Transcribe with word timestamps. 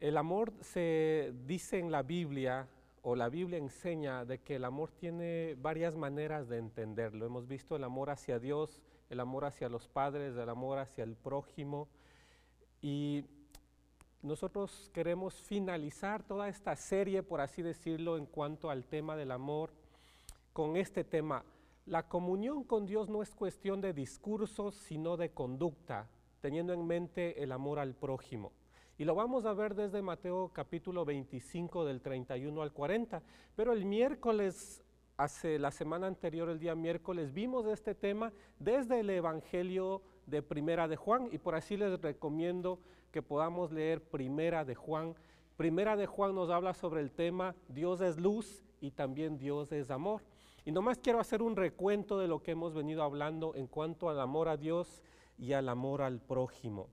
El 0.00 0.16
amor 0.16 0.52
se 0.60 1.34
dice 1.46 1.78
en 1.78 1.90
la 1.90 2.02
Biblia, 2.02 2.68
o 3.02 3.16
la 3.16 3.28
Biblia 3.28 3.58
enseña, 3.58 4.24
de 4.24 4.38
que 4.38 4.56
el 4.56 4.64
amor 4.64 4.90
tiene 4.92 5.56
varias 5.58 5.96
maneras 5.96 6.48
de 6.48 6.58
entenderlo. 6.58 7.26
Hemos 7.26 7.48
visto 7.48 7.74
el 7.74 7.84
amor 7.84 8.10
hacia 8.10 8.38
Dios, 8.38 8.80
el 9.10 9.20
amor 9.20 9.44
hacia 9.44 9.68
los 9.68 9.88
padres, 9.88 10.36
el 10.36 10.48
amor 10.48 10.78
hacia 10.78 11.04
el 11.04 11.16
prójimo. 11.16 11.88
Y 12.80 13.24
nosotros 14.22 14.90
queremos 14.92 15.34
finalizar 15.34 16.22
toda 16.22 16.48
esta 16.48 16.76
serie, 16.76 17.22
por 17.22 17.40
así 17.40 17.62
decirlo, 17.62 18.18
en 18.18 18.26
cuanto 18.26 18.70
al 18.70 18.84
tema 18.84 19.16
del 19.16 19.32
amor, 19.32 19.72
con 20.52 20.76
este 20.76 21.04
tema. 21.04 21.44
La 21.86 22.08
comunión 22.08 22.64
con 22.64 22.84
Dios 22.84 23.08
no 23.08 23.22
es 23.22 23.34
cuestión 23.34 23.80
de 23.80 23.94
discursos, 23.94 24.74
sino 24.74 25.16
de 25.16 25.30
conducta, 25.30 26.08
teniendo 26.40 26.72
en 26.72 26.86
mente 26.86 27.42
el 27.42 27.52
amor 27.52 27.78
al 27.78 27.94
prójimo. 27.94 28.52
Y 28.96 29.04
lo 29.04 29.14
vamos 29.14 29.44
a 29.44 29.52
ver 29.52 29.74
desde 29.74 30.02
Mateo 30.02 30.50
capítulo 30.52 31.04
25 31.04 31.84
del 31.84 32.00
31 32.00 32.62
al 32.62 32.72
40. 32.72 33.22
Pero 33.54 33.72
el 33.72 33.84
miércoles, 33.84 34.82
hace 35.16 35.58
la 35.58 35.70
semana 35.70 36.08
anterior, 36.08 36.48
el 36.48 36.58
día 36.58 36.74
miércoles, 36.74 37.32
vimos 37.32 37.66
este 37.66 37.94
tema 37.94 38.32
desde 38.58 39.00
el 39.00 39.10
Evangelio 39.10 40.02
de 40.26 40.42
Primera 40.42 40.88
de 40.88 40.96
Juan 40.96 41.28
y 41.30 41.38
por 41.38 41.54
así 41.54 41.76
les 41.76 42.00
recomiendo 42.00 42.80
que 43.12 43.22
podamos 43.22 43.70
leer 43.70 44.02
Primera 44.02 44.64
de 44.64 44.74
Juan. 44.74 45.14
Primera 45.56 45.96
de 45.96 46.06
Juan 46.06 46.34
nos 46.34 46.50
habla 46.50 46.74
sobre 46.74 47.00
el 47.00 47.12
tema 47.12 47.54
Dios 47.68 48.00
es 48.00 48.18
luz 48.18 48.64
y 48.80 48.90
también 48.90 49.38
Dios 49.38 49.72
es 49.72 49.90
amor. 49.90 50.22
Y 50.64 50.72
nomás 50.72 50.98
quiero 50.98 51.20
hacer 51.20 51.40
un 51.40 51.56
recuento 51.56 52.18
de 52.18 52.28
lo 52.28 52.42
que 52.42 52.50
hemos 52.50 52.74
venido 52.74 53.02
hablando 53.02 53.54
en 53.54 53.68
cuanto 53.68 54.10
al 54.10 54.20
amor 54.20 54.48
a 54.48 54.56
Dios 54.56 55.02
y 55.38 55.52
al 55.52 55.68
amor 55.68 56.02
al 56.02 56.20
prójimo. 56.20 56.88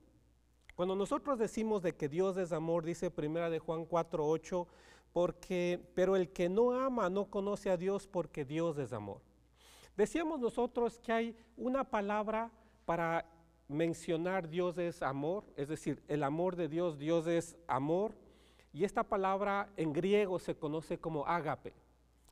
Cuando 0.74 0.94
nosotros 0.94 1.38
decimos 1.38 1.82
de 1.82 1.96
que 1.96 2.08
Dios 2.08 2.36
es 2.36 2.52
amor, 2.52 2.84
dice 2.84 3.10
primera 3.10 3.50
de 3.50 3.58
Juan 3.58 3.86
4:8, 3.86 4.66
porque 5.12 5.80
pero 5.94 6.16
el 6.16 6.30
que 6.30 6.48
no 6.48 6.72
ama 6.72 7.08
no 7.08 7.26
conoce 7.30 7.70
a 7.70 7.76
Dios 7.76 8.06
porque 8.06 8.44
Dios 8.44 8.78
es 8.78 8.92
amor. 8.92 9.20
Decíamos 9.96 10.40
nosotros 10.40 10.98
que 10.98 11.12
hay 11.12 11.36
una 11.56 11.84
palabra 11.84 12.50
para 12.84 13.24
mencionar 13.68 14.48
Dios 14.48 14.78
es 14.78 15.02
amor, 15.02 15.44
es 15.56 15.68
decir, 15.68 16.02
el 16.08 16.22
amor 16.22 16.54
de 16.56 16.68
Dios, 16.68 16.98
Dios 16.98 17.26
es 17.26 17.56
amor, 17.66 18.14
y 18.72 18.84
esta 18.84 19.02
palabra 19.02 19.70
en 19.76 19.92
griego 19.92 20.38
se 20.38 20.54
conoce 20.54 20.98
como 20.98 21.26
ágape. 21.26 21.72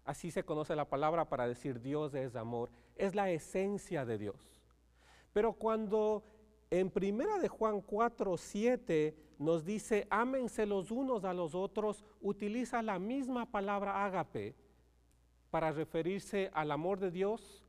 Así 0.05 0.31
se 0.31 0.45
conoce 0.45 0.77
la 0.77 0.85
palabra 0.85 1.25
para 1.25 1.49
decir 1.49 1.81
Dios 1.81 2.15
es 2.15 2.37
amor, 2.37 2.71
es 2.97 3.15
la 3.15 3.31
esencia 3.31 4.05
de 4.05 4.19
Dios. 4.19 4.54
Pero 5.35 5.53
cuando 5.53 6.23
en 6.71 6.91
primera 6.91 7.39
de 7.39 7.49
Juan 7.49 7.83
4, 7.83 8.37
7 8.39 9.15
nos 9.39 9.65
dice, 9.65 10.07
ámense 10.09 10.65
los 10.65 10.91
unos 10.91 11.25
a 11.25 11.35
los 11.35 11.55
otros, 11.55 12.05
utiliza 12.23 12.81
la 12.83 12.99
misma 12.99 13.45
palabra 13.45 14.07
ágape 14.07 14.55
para 15.51 15.73
referirse 15.73 16.51
al 16.55 16.71
amor 16.71 17.01
de 17.01 17.11
Dios, 17.11 17.65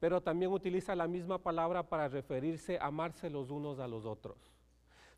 pero 0.00 0.20
también 0.20 0.52
utiliza 0.52 0.94
la 0.94 1.08
misma 1.08 1.38
palabra 1.38 1.82
para 1.82 2.08
referirse 2.08 2.78
a 2.78 2.86
amarse 2.86 3.28
los 3.28 3.50
unos 3.50 3.80
a 3.80 3.88
los 3.88 4.06
otros. 4.06 4.36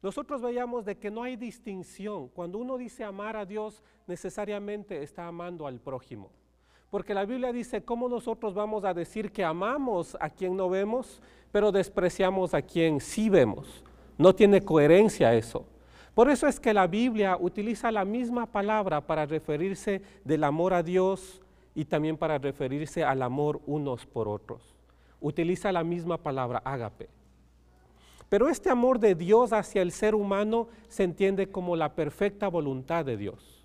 Nosotros 0.02 0.40
veíamos 0.40 0.86
de 0.86 0.96
que 0.96 1.10
no 1.10 1.22
hay 1.22 1.36
distinción. 1.36 2.28
Cuando 2.28 2.56
uno 2.56 2.78
dice 2.78 3.04
amar 3.04 3.36
a 3.36 3.44
Dios, 3.44 3.82
necesariamente 4.06 5.02
está 5.02 5.26
amando 5.26 5.66
al 5.66 5.80
prójimo. 5.80 6.30
Porque 6.90 7.14
la 7.14 7.24
Biblia 7.24 7.52
dice, 7.52 7.84
¿cómo 7.84 8.08
nosotros 8.08 8.52
vamos 8.52 8.84
a 8.84 8.92
decir 8.92 9.30
que 9.30 9.44
amamos 9.44 10.16
a 10.20 10.28
quien 10.28 10.56
no 10.56 10.68
vemos, 10.68 11.22
pero 11.52 11.72
despreciamos 11.72 12.54
a 12.54 12.62
quien 12.62 13.00
sí 13.00 13.28
vemos? 13.28 13.84
No 14.18 14.34
tiene 14.34 14.62
coherencia 14.62 15.34
eso. 15.34 15.64
Por 16.14 16.28
eso 16.28 16.46
es 16.46 16.60
que 16.60 16.74
la 16.74 16.86
Biblia 16.86 17.36
utiliza 17.40 17.90
la 17.90 18.04
misma 18.04 18.46
palabra 18.46 19.00
para 19.00 19.26
referirse 19.26 20.02
del 20.24 20.44
amor 20.44 20.74
a 20.74 20.82
Dios 20.82 21.40
y 21.74 21.84
también 21.84 22.16
para 22.16 22.38
referirse 22.38 23.04
al 23.04 23.22
amor 23.22 23.60
unos 23.66 24.06
por 24.06 24.28
otros. 24.28 24.74
Utiliza 25.20 25.72
la 25.72 25.84
misma 25.84 26.18
palabra, 26.18 26.60
ágape. 26.64 27.08
Pero 28.28 28.48
este 28.48 28.70
amor 28.70 28.98
de 28.98 29.14
Dios 29.14 29.52
hacia 29.52 29.82
el 29.82 29.92
ser 29.92 30.14
humano 30.14 30.68
se 30.88 31.04
entiende 31.04 31.48
como 31.48 31.74
la 31.76 31.94
perfecta 31.94 32.48
voluntad 32.48 33.04
de 33.04 33.16
Dios. 33.16 33.64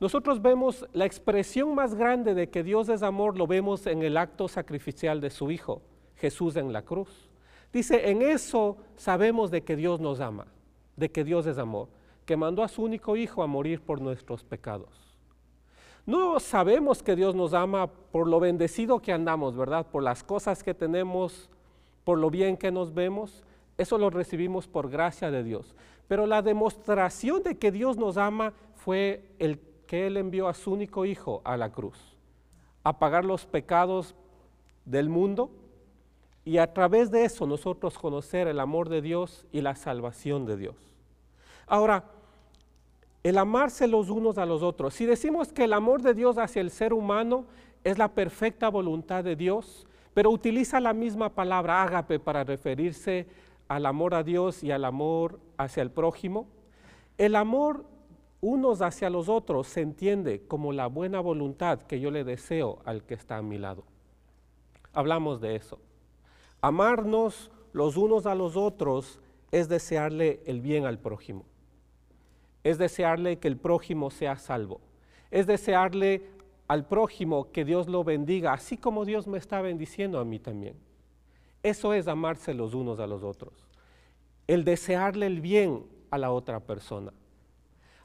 Nosotros 0.00 0.42
vemos 0.42 0.84
la 0.92 1.04
expresión 1.04 1.74
más 1.76 1.94
grande 1.94 2.34
de 2.34 2.48
que 2.48 2.64
Dios 2.64 2.88
es 2.88 3.04
amor, 3.04 3.38
lo 3.38 3.46
vemos 3.46 3.86
en 3.86 4.02
el 4.02 4.16
acto 4.16 4.48
sacrificial 4.48 5.20
de 5.20 5.30
su 5.30 5.52
Hijo, 5.52 5.82
Jesús 6.16 6.56
en 6.56 6.72
la 6.72 6.82
cruz. 6.82 7.30
Dice, 7.72 8.10
en 8.10 8.22
eso 8.22 8.76
sabemos 8.96 9.50
de 9.50 9.62
que 9.62 9.76
Dios 9.76 10.00
nos 10.00 10.20
ama, 10.20 10.46
de 10.96 11.10
que 11.10 11.24
Dios 11.24 11.46
es 11.46 11.58
amor, 11.58 11.88
que 12.26 12.36
mandó 12.36 12.62
a 12.62 12.68
su 12.68 12.82
único 12.82 13.16
Hijo 13.16 13.42
a 13.42 13.46
morir 13.46 13.80
por 13.80 14.00
nuestros 14.00 14.44
pecados. 14.44 15.12
No 16.04 16.40
sabemos 16.40 17.02
que 17.02 17.16
Dios 17.16 17.34
nos 17.34 17.54
ama 17.54 17.86
por 17.86 18.26
lo 18.26 18.40
bendecido 18.40 19.00
que 19.00 19.12
andamos, 19.12 19.56
¿verdad? 19.56 19.86
Por 19.86 20.02
las 20.02 20.24
cosas 20.24 20.62
que 20.62 20.74
tenemos, 20.74 21.48
por 22.04 22.18
lo 22.18 22.28
bien 22.28 22.56
que 22.56 22.72
nos 22.72 22.92
vemos. 22.92 23.44
Eso 23.78 23.98
lo 23.98 24.10
recibimos 24.10 24.66
por 24.66 24.90
gracia 24.90 25.30
de 25.30 25.44
Dios. 25.44 25.74
Pero 26.08 26.26
la 26.26 26.42
demostración 26.42 27.42
de 27.42 27.56
que 27.56 27.70
Dios 27.70 27.96
nos 27.96 28.16
ama 28.16 28.52
fue 28.74 29.30
el 29.38 29.60
que 29.86 30.08
Él 30.08 30.16
envió 30.16 30.48
a 30.48 30.54
su 30.54 30.72
único 30.72 31.04
Hijo 31.04 31.40
a 31.44 31.56
la 31.56 31.70
cruz, 31.70 32.16
a 32.82 32.98
pagar 32.98 33.24
los 33.24 33.46
pecados 33.46 34.14
del 34.84 35.08
mundo 35.08 35.50
y 36.44 36.58
a 36.58 36.72
través 36.72 37.10
de 37.10 37.24
eso 37.24 37.46
nosotros 37.46 37.98
conocer 37.98 38.48
el 38.48 38.58
amor 38.58 38.88
de 38.88 39.00
Dios 39.00 39.46
y 39.52 39.60
la 39.60 39.76
salvación 39.76 40.44
de 40.46 40.56
Dios. 40.56 40.76
Ahora, 41.66 42.04
el 43.22 43.38
amarse 43.38 43.86
los 43.86 44.10
unos 44.10 44.38
a 44.38 44.46
los 44.46 44.62
otros, 44.62 44.94
si 44.94 45.06
decimos 45.06 45.52
que 45.52 45.64
el 45.64 45.72
amor 45.72 46.02
de 46.02 46.14
Dios 46.14 46.38
hacia 46.38 46.60
el 46.60 46.70
ser 46.70 46.92
humano 46.92 47.46
es 47.84 47.98
la 47.98 48.08
perfecta 48.08 48.68
voluntad 48.68 49.22
de 49.22 49.36
Dios, 49.36 49.86
pero 50.14 50.30
utiliza 50.30 50.80
la 50.80 50.92
misma 50.92 51.30
palabra 51.30 51.82
ágape 51.82 52.18
para 52.18 52.44
referirse 52.44 53.26
al 53.68 53.86
amor 53.86 54.14
a 54.14 54.22
Dios 54.22 54.62
y 54.64 54.72
al 54.72 54.84
amor 54.84 55.38
hacia 55.56 55.82
el 55.82 55.90
prójimo, 55.90 56.48
el 57.16 57.36
amor 57.36 57.84
unos 58.40 58.82
hacia 58.82 59.08
los 59.08 59.28
otros 59.28 59.68
se 59.68 59.82
entiende 59.82 60.42
como 60.48 60.72
la 60.72 60.88
buena 60.88 61.20
voluntad 61.20 61.80
que 61.82 62.00
yo 62.00 62.10
le 62.10 62.24
deseo 62.24 62.80
al 62.84 63.04
que 63.04 63.14
está 63.14 63.36
a 63.36 63.42
mi 63.42 63.56
lado. 63.56 63.84
Hablamos 64.92 65.40
de 65.40 65.54
eso. 65.54 65.78
Amarnos 66.62 67.50
los 67.72 67.96
unos 67.96 68.24
a 68.24 68.36
los 68.36 68.56
otros 68.56 69.20
es 69.50 69.68
desearle 69.68 70.40
el 70.46 70.60
bien 70.60 70.86
al 70.86 70.98
prójimo. 70.98 71.44
Es 72.62 72.78
desearle 72.78 73.40
que 73.40 73.48
el 73.48 73.56
prójimo 73.56 74.12
sea 74.12 74.38
salvo. 74.38 74.80
Es 75.32 75.48
desearle 75.48 76.22
al 76.68 76.86
prójimo 76.86 77.50
que 77.50 77.64
Dios 77.64 77.88
lo 77.88 78.04
bendiga, 78.04 78.52
así 78.52 78.76
como 78.76 79.04
Dios 79.04 79.26
me 79.26 79.38
está 79.38 79.60
bendiciendo 79.60 80.20
a 80.20 80.24
mí 80.24 80.38
también. 80.38 80.76
Eso 81.64 81.94
es 81.94 82.06
amarse 82.06 82.54
los 82.54 82.74
unos 82.74 83.00
a 83.00 83.08
los 83.08 83.24
otros. 83.24 83.52
El 84.46 84.64
desearle 84.64 85.26
el 85.26 85.40
bien 85.40 85.84
a 86.12 86.18
la 86.18 86.30
otra 86.30 86.60
persona. 86.60 87.12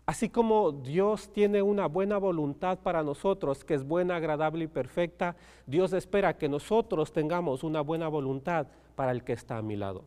Así 0.08 0.30
como 0.30 0.72
Dios 0.72 1.34
tiene 1.34 1.62
una 1.62 1.86
buena 1.86 2.18
voluntad 2.18 2.80
para 2.80 3.04
nosotros, 3.04 3.66
que 3.66 3.74
es 3.74 3.84
buena, 3.84 4.16
agradable 4.16 4.64
y 4.64 4.68
perfecta, 4.68 5.36
Dios 5.66 5.92
espera 5.92 6.38
que 6.38 6.48
nosotros 6.48 7.12
tengamos 7.12 7.62
una 7.62 7.82
buena 7.82 8.08
voluntad 8.08 8.68
para 8.96 9.12
el 9.12 9.26
que 9.26 9.34
está 9.34 9.58
a 9.58 9.62
mi 9.62 9.76
lado. 9.76 10.06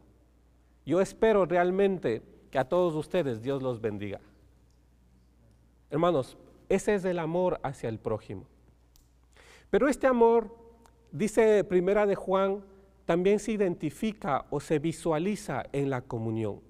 Yo 0.86 1.02
espero 1.02 1.44
realmente 1.44 2.22
que 2.50 2.58
a 2.58 2.64
todos 2.64 2.94
ustedes 2.94 3.42
Dios 3.42 3.62
los 3.62 3.82
bendiga. 3.82 4.20
Hermanos, 5.90 6.38
ese 6.70 6.94
es 6.94 7.04
el 7.04 7.18
amor 7.18 7.60
hacia 7.62 7.90
el 7.90 7.98
prójimo. 7.98 8.46
Pero 9.68 9.86
este 9.86 10.06
amor, 10.06 10.56
dice 11.12 11.62
Primera 11.62 12.06
de 12.06 12.14
Juan, 12.14 12.64
también 13.04 13.38
se 13.38 13.52
identifica 13.52 14.46
o 14.48 14.60
se 14.60 14.78
visualiza 14.78 15.64
en 15.72 15.90
la 15.90 16.00
comunión. 16.00 16.69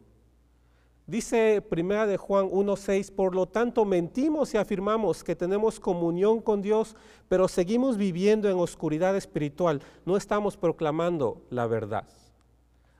Dice 1.10 1.60
primera 1.60 2.06
de 2.06 2.16
Juan 2.16 2.48
1:6, 2.52 3.10
por 3.10 3.34
lo 3.34 3.46
tanto 3.46 3.84
mentimos 3.84 4.54
y 4.54 4.58
afirmamos 4.58 5.24
que 5.24 5.34
tenemos 5.34 5.80
comunión 5.80 6.40
con 6.40 6.62
Dios, 6.62 6.94
pero 7.28 7.48
seguimos 7.48 7.96
viviendo 7.96 8.48
en 8.48 8.56
oscuridad 8.56 9.16
espiritual, 9.16 9.82
no 10.06 10.16
estamos 10.16 10.56
proclamando 10.56 11.42
la 11.50 11.66
verdad. 11.66 12.04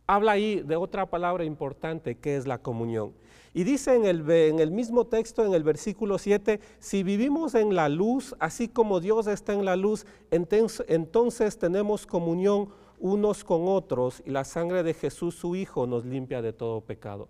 Habla 0.09 0.33
ahí 0.33 0.61
de 0.61 0.75
otra 0.75 1.07
palabra 1.07 1.45
importante 1.45 2.17
que 2.17 2.35
es 2.35 2.49
la 2.49 2.59
comunión. 2.59 3.13
Y 3.55 3.63
dice 3.63 3.95
en 3.95 4.05
el, 4.05 4.29
en 4.29 4.59
el 4.59 4.73
mismo 4.73 5.07
texto, 5.07 5.47
en 5.47 5.55
el 5.55 5.63
versículo 5.63 6.19
7, 6.19 6.59
si 6.81 7.05
vivimos 7.05 7.55
en 7.55 7.77
la 7.77 7.89
luz, 7.89 8.35
así 8.41 8.67
como 8.67 8.99
Dios 8.99 9.29
está 9.29 9.53
en 9.53 9.65
la 9.65 9.77
luz, 9.77 10.05
entonces, 10.33 10.85
entonces 10.89 11.59
tenemos 11.59 12.09
comunión 12.09 12.71
unos 12.99 13.45
con 13.45 13.69
otros 13.69 14.21
y 14.27 14.31
la 14.31 14.43
sangre 14.43 14.83
de 14.83 14.95
Jesús, 14.95 15.37
su 15.37 15.55
Hijo, 15.55 15.87
nos 15.87 16.05
limpia 16.05 16.43
de 16.43 16.53
todo 16.53 16.81
pecado. 16.81 17.29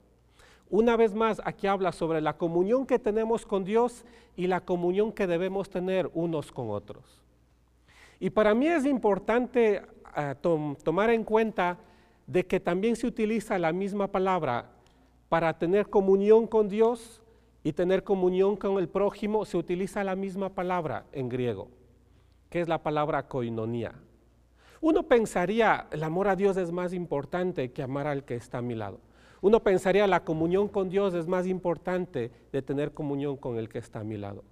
Una 0.70 0.96
vez 0.96 1.14
más, 1.14 1.42
aquí 1.44 1.66
habla 1.66 1.90
sobre 1.90 2.20
la 2.20 2.36
comunión 2.36 2.86
que 2.86 3.00
tenemos 3.00 3.44
con 3.44 3.64
Dios 3.64 4.04
y 4.36 4.46
la 4.46 4.60
comunión 4.60 5.10
que 5.10 5.26
debemos 5.26 5.68
tener 5.68 6.08
unos 6.14 6.52
con 6.52 6.70
otros. 6.70 7.20
Y 8.20 8.30
para 8.30 8.54
mí 8.54 8.68
es 8.68 8.86
importante 8.86 9.82
ah, 10.14 10.36
tomar 10.40 11.10
en 11.10 11.24
cuenta 11.24 11.78
de 12.26 12.46
que 12.46 12.60
también 12.60 12.94
se 12.94 13.08
utiliza 13.08 13.58
la 13.58 13.72
misma 13.72 14.06
palabra 14.06 14.70
para 15.28 15.58
tener 15.58 15.90
comunión 15.90 16.46
con 16.46 16.68
Dios 16.68 17.20
y 17.64 17.72
tener 17.72 18.04
comunión 18.04 18.56
con 18.56 18.78
el 18.78 18.88
prójimo 18.88 19.44
se 19.44 19.56
utiliza 19.56 20.04
la 20.04 20.14
misma 20.14 20.50
palabra 20.50 21.06
en 21.12 21.28
griego, 21.28 21.68
que 22.48 22.60
es 22.60 22.68
la 22.68 22.82
palabra 22.82 23.26
koinonía. 23.26 23.94
Uno 24.80 25.02
pensaría, 25.02 25.88
el 25.90 26.02
amor 26.04 26.28
a 26.28 26.36
Dios 26.36 26.56
es 26.56 26.72
más 26.72 26.94
importante 26.94 27.72
que 27.72 27.82
amar 27.82 28.06
al 28.06 28.24
que 28.24 28.36
está 28.36 28.58
a 28.58 28.62
mi 28.62 28.74
lado. 28.74 29.00
Uno 29.42 29.60
pensaría, 29.60 30.06
la 30.06 30.24
comunión 30.24 30.68
con 30.68 30.90
Dios 30.90 31.14
es 31.14 31.26
más 31.26 31.46
importante 31.46 32.30
de 32.52 32.62
tener 32.62 32.92
comunión 32.92 33.36
con 33.36 33.56
el 33.56 33.68
que 33.68 33.78
está 33.78 34.00
a 34.00 34.04
mi 34.04 34.16
lado. 34.16 34.44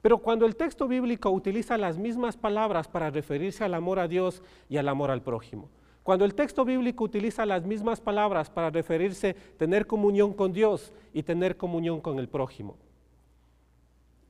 Pero 0.00 0.18
cuando 0.18 0.46
el 0.46 0.56
texto 0.56 0.88
bíblico 0.88 1.30
utiliza 1.30 1.76
las 1.76 1.98
mismas 1.98 2.36
palabras 2.36 2.88
para 2.88 3.10
referirse 3.10 3.64
al 3.64 3.74
amor 3.74 3.98
a 3.98 4.08
Dios 4.08 4.42
y 4.68 4.76
al 4.76 4.88
amor 4.88 5.10
al 5.10 5.22
prójimo, 5.22 5.68
cuando 6.02 6.24
el 6.24 6.34
texto 6.34 6.64
bíblico 6.64 7.02
utiliza 7.02 7.44
las 7.44 7.64
mismas 7.64 8.00
palabras 8.00 8.48
para 8.48 8.70
referirse 8.70 9.34
tener 9.56 9.86
comunión 9.86 10.32
con 10.32 10.52
Dios 10.52 10.92
y 11.12 11.24
tener 11.24 11.56
comunión 11.56 12.00
con 12.00 12.20
el 12.20 12.28
prójimo, 12.28 12.76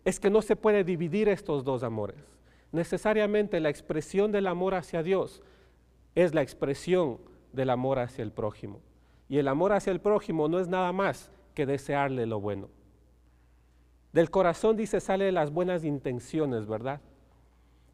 es 0.02 0.18
que 0.18 0.30
no 0.30 0.40
se 0.40 0.56
puede 0.56 0.84
dividir 0.84 1.28
estos 1.28 1.64
dos 1.64 1.82
amores. 1.82 2.16
Necesariamente 2.72 3.60
la 3.60 3.68
expresión 3.68 4.32
del 4.32 4.46
amor 4.46 4.74
hacia 4.74 5.02
Dios 5.02 5.42
es 6.14 6.34
la 6.34 6.42
expresión 6.42 7.18
del 7.52 7.68
amor 7.70 7.98
hacia 7.98 8.22
el 8.22 8.32
prójimo. 8.32 8.80
Y 9.28 9.38
el 9.38 9.49
amor 9.49 9.73
hacia 9.73 9.93
el 9.93 10.00
prójimo 10.00 10.49
no 10.49 10.58
es 10.58 10.69
nada 10.69 10.93
más 10.93 11.31
que 11.55 11.67
desearle 11.67 12.26
lo 12.26 12.40
bueno. 12.40 12.69
Del 14.12 14.31
corazón, 14.31 14.76
dice, 14.76 15.00
sale 15.00 15.31
las 15.32 15.50
buenas 15.50 15.84
intenciones, 15.84 16.67
¿verdad? 16.67 17.00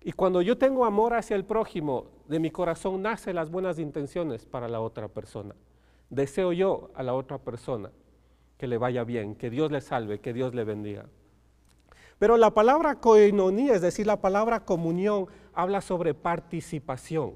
Y 0.02 0.12
cuando 0.12 0.42
yo 0.42 0.58
tengo 0.58 0.84
amor 0.84 1.14
hacia 1.14 1.36
el 1.36 1.44
prójimo, 1.44 2.06
de 2.28 2.40
mi 2.40 2.50
corazón 2.50 3.02
nacen 3.02 3.36
las 3.36 3.50
buenas 3.50 3.78
intenciones 3.78 4.46
para 4.46 4.68
la 4.68 4.80
otra 4.80 5.08
persona. 5.08 5.54
Deseo 6.10 6.52
yo 6.52 6.90
a 6.94 7.02
la 7.02 7.14
otra 7.14 7.38
persona 7.38 7.90
que 8.58 8.66
le 8.66 8.78
vaya 8.78 9.04
bien, 9.04 9.34
que 9.34 9.50
Dios 9.50 9.70
le 9.70 9.80
salve, 9.80 10.20
que 10.20 10.32
Dios 10.32 10.54
le 10.54 10.64
bendiga. 10.64 11.06
Pero 12.18 12.36
la 12.36 12.52
palabra 12.52 12.96
koinonía, 12.96 13.74
es 13.74 13.82
decir, 13.82 14.06
la 14.06 14.20
palabra 14.20 14.64
comunión, 14.64 15.26
habla 15.52 15.80
sobre 15.80 16.14
participación. 16.14 17.34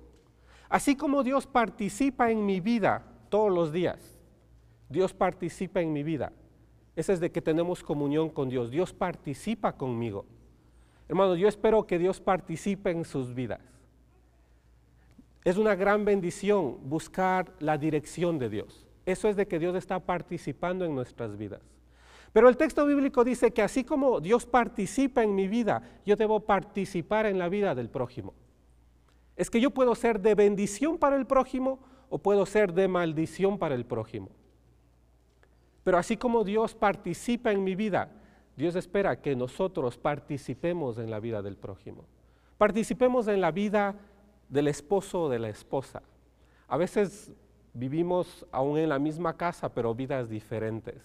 Así 0.69 0.95
como 0.97 1.23
Dios 1.25 1.47
participa 1.47 2.31
en 2.31 2.47
mi 2.47 2.61
vida 2.61 3.05
todos 3.29 3.53
los 3.53 3.73
días, 3.73 4.19
Dios 4.89 5.13
participa 5.13 5.81
en 5.81 5.93
mi 5.93 6.03
vida. 6.03 6.33
Ese 6.95 7.13
es 7.13 7.21
de 7.21 7.31
que 7.31 7.43
tenemos 7.43 7.83
comunión 7.83 8.31
con 8.31 8.49
Dios. 8.49 8.71
Dios 8.71 8.93
participa 8.93 9.77
conmigo. 9.77 10.25
Hermanos, 11.09 11.39
yo 11.39 11.47
espero 11.47 11.87
que 11.87 11.99
Dios 11.99 12.21
participe 12.21 12.91
en 12.91 13.05
sus 13.05 13.35
vidas. 13.35 13.61
Es 15.45 15.57
una 15.57 15.75
gran 15.75 16.05
bendición 16.05 16.79
buscar 16.89 17.53
la 17.61 17.79
dirección 17.79 18.39
de 18.39 18.49
Dios. 18.49 18.87
Eso 19.05 19.29
es 19.29 19.37
de 19.37 19.47
que 19.47 19.59
Dios 19.59 19.77
está 19.77 20.01
participando 20.01 20.85
en 20.85 20.95
nuestras 20.95 21.37
vidas. 21.37 21.61
Pero 22.33 22.49
el 22.49 22.57
texto 22.57 22.85
bíblico 22.85 23.23
dice 23.23 23.53
que 23.53 23.63
así 23.63 23.85
como 23.85 24.21
Dios 24.21 24.45
participa 24.45 25.23
en 25.23 25.35
mi 25.35 25.47
vida, 25.47 25.83
yo 26.05 26.17
debo 26.17 26.41
participar 26.41 27.27
en 27.27 27.39
la 27.39 27.49
vida 27.49 27.75
del 27.75 27.89
prójimo. 27.89 28.35
Es 29.37 29.49
que 29.49 29.61
yo 29.61 29.71
puedo 29.71 29.95
ser 29.95 30.21
de 30.21 30.35
bendición 30.35 30.99
para 30.99 31.17
el 31.17 31.27
prójimo 31.27 31.79
o 32.09 32.19
puedo 32.19 32.47
ser 32.47 32.73
de 32.73 32.89
maldición 32.89 33.59
para 33.59 33.75
el 33.75 33.85
prójimo. 33.85 34.29
Pero 35.85 35.99
así 35.99 36.17
como 36.17 36.45
Dios 36.45 36.75
participa 36.75 37.53
en 37.53 37.63
mi 37.63 37.75
vida, 37.75 38.11
Dios 38.57 38.75
espera 38.75 39.21
que 39.21 39.37
nosotros 39.37 39.99
participemos 39.99 40.99
en 40.99 41.11
la 41.11 41.21
vida 41.21 41.43
del 41.43 41.57
prójimo. 41.57 42.05
Participemos 42.59 43.29
en 43.29 43.41
la 43.41 43.51
vida 43.51 43.95
del 44.49 44.69
esposo 44.69 45.25
o 45.25 45.29
de 45.29 45.39
la 45.39 45.49
esposa. 45.49 46.03
A 46.69 46.77
veces 46.77 47.31
vivimos 47.75 48.47
aún 48.51 48.79
en 48.79 48.89
la 48.89 48.99
misma 48.99 49.37
casa, 49.37 49.69
pero 49.69 49.95
vidas 49.95 50.29
diferentes. 50.29 51.03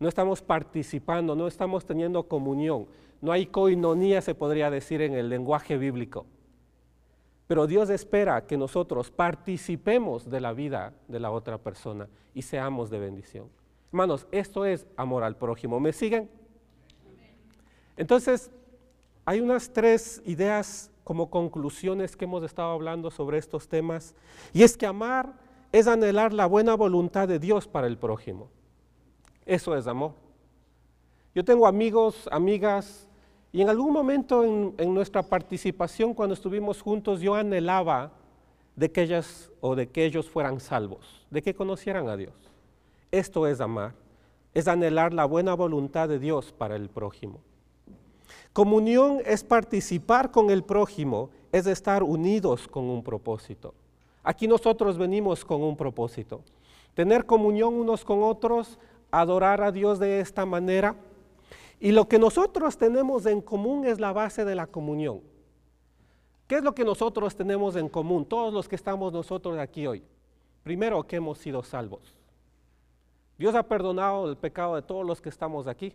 No 0.00 0.08
estamos 0.08 0.42
participando, 0.42 1.34
no 1.34 1.46
estamos 1.46 1.84
teniendo 1.84 2.22
comunión. 2.26 2.86
No 3.20 3.32
hay 3.32 3.46
coinonía, 3.46 4.22
se 4.22 4.34
podría 4.34 4.70
decir 4.70 5.02
en 5.02 5.14
el 5.14 5.28
lenguaje 5.28 5.76
bíblico. 5.76 6.24
Pero 7.48 7.66
Dios 7.66 7.90
espera 7.90 8.46
que 8.46 8.56
nosotros 8.56 9.10
participemos 9.10 10.30
de 10.30 10.40
la 10.40 10.52
vida 10.52 10.92
de 11.08 11.18
la 11.18 11.30
otra 11.30 11.58
persona 11.58 12.08
y 12.34 12.42
seamos 12.42 12.90
de 12.90 13.00
bendición. 13.00 13.48
Hermanos, 13.90 14.26
esto 14.30 14.66
es 14.66 14.86
amor 14.96 15.24
al 15.24 15.36
prójimo. 15.36 15.80
¿Me 15.80 15.94
siguen? 15.94 16.30
Entonces, 17.96 18.50
hay 19.24 19.40
unas 19.40 19.72
tres 19.72 20.22
ideas 20.26 20.90
como 21.04 21.30
conclusiones 21.30 22.18
que 22.18 22.26
hemos 22.26 22.44
estado 22.44 22.70
hablando 22.70 23.10
sobre 23.10 23.38
estos 23.38 23.66
temas. 23.66 24.14
Y 24.52 24.62
es 24.62 24.76
que 24.76 24.84
amar 24.84 25.32
es 25.72 25.86
anhelar 25.86 26.34
la 26.34 26.44
buena 26.44 26.74
voluntad 26.74 27.26
de 27.26 27.38
Dios 27.38 27.66
para 27.66 27.86
el 27.86 27.96
prójimo. 27.96 28.50
Eso 29.46 29.74
es 29.74 29.86
amor. 29.86 30.12
Yo 31.34 31.42
tengo 31.46 31.66
amigos, 31.66 32.28
amigas, 32.30 33.07
y 33.52 33.62
en 33.62 33.68
algún 33.68 33.92
momento 33.92 34.44
en, 34.44 34.94
nuestra 34.94 35.22
participación, 35.22 36.12
cuando 36.12 36.34
estuvimos 36.34 36.82
juntos, 36.82 37.20
yo 37.20 37.34
anhelaba 37.34 38.12
de 38.76 38.90
que 38.90 39.02
ellas 39.02 39.50
o 39.60 39.74
de 39.74 39.88
que 39.88 40.04
ellos 40.04 40.28
fueran 40.28 40.60
salvos, 40.60 41.26
de 41.30 41.42
que 41.42 41.54
conocieran 41.54 42.08
a 42.08 42.16
Dios. 42.16 42.34
Esto 43.10 43.46
es 43.46 43.60
amar, 43.60 43.94
es 44.52 44.68
anhelar 44.68 45.14
la 45.14 45.24
buena 45.24 45.54
voluntad 45.54 46.08
de 46.08 46.18
Dios 46.18 46.52
para 46.52 46.76
el 46.76 46.90
prójimo. 46.90 47.40
Comunión 48.52 49.20
es 49.24 49.44
participar 49.44 50.30
con 50.30 50.50
el 50.50 50.62
prójimo, 50.62 51.30
es 51.50 51.66
estar 51.66 52.02
unidos 52.02 52.68
con 52.68 52.84
un 52.84 53.02
propósito. 53.02 53.74
Aquí 54.22 54.46
nosotros 54.46 54.98
venimos 54.98 55.44
con 55.44 55.62
un 55.62 55.76
propósito. 55.76 56.42
Tener 56.94 57.24
comunión 57.24 57.74
unos 57.74 58.04
con 58.04 58.22
otros, 58.22 58.78
adorar 59.10 59.62
a 59.62 59.72
Dios 59.72 59.98
de 59.98 60.20
esta 60.20 60.44
manera. 60.44 60.96
Y 61.80 61.92
lo 61.92 62.08
que 62.08 62.18
nosotros 62.18 62.76
tenemos 62.76 63.26
en 63.26 63.40
común 63.40 63.86
es 63.86 64.00
la 64.00 64.12
base 64.12 64.44
de 64.44 64.54
la 64.54 64.66
comunión. 64.66 65.20
¿Qué 66.48 66.56
es 66.56 66.62
lo 66.62 66.74
que 66.74 66.84
nosotros 66.84 67.36
tenemos 67.36 67.76
en 67.76 67.88
común, 67.88 68.24
todos 68.24 68.52
los 68.52 68.68
que 68.68 68.74
estamos 68.76 69.12
nosotros 69.12 69.58
aquí 69.58 69.86
hoy? 69.86 70.02
Primero, 70.64 71.06
que 71.06 71.16
hemos 71.16 71.38
sido 71.38 71.62
salvos. 71.62 72.14
Dios 73.36 73.54
ha 73.54 73.62
perdonado 73.62 74.28
el 74.28 74.36
pecado 74.36 74.74
de 74.74 74.82
todos 74.82 75.06
los 75.06 75.20
que 75.20 75.28
estamos 75.28 75.66
aquí. 75.66 75.94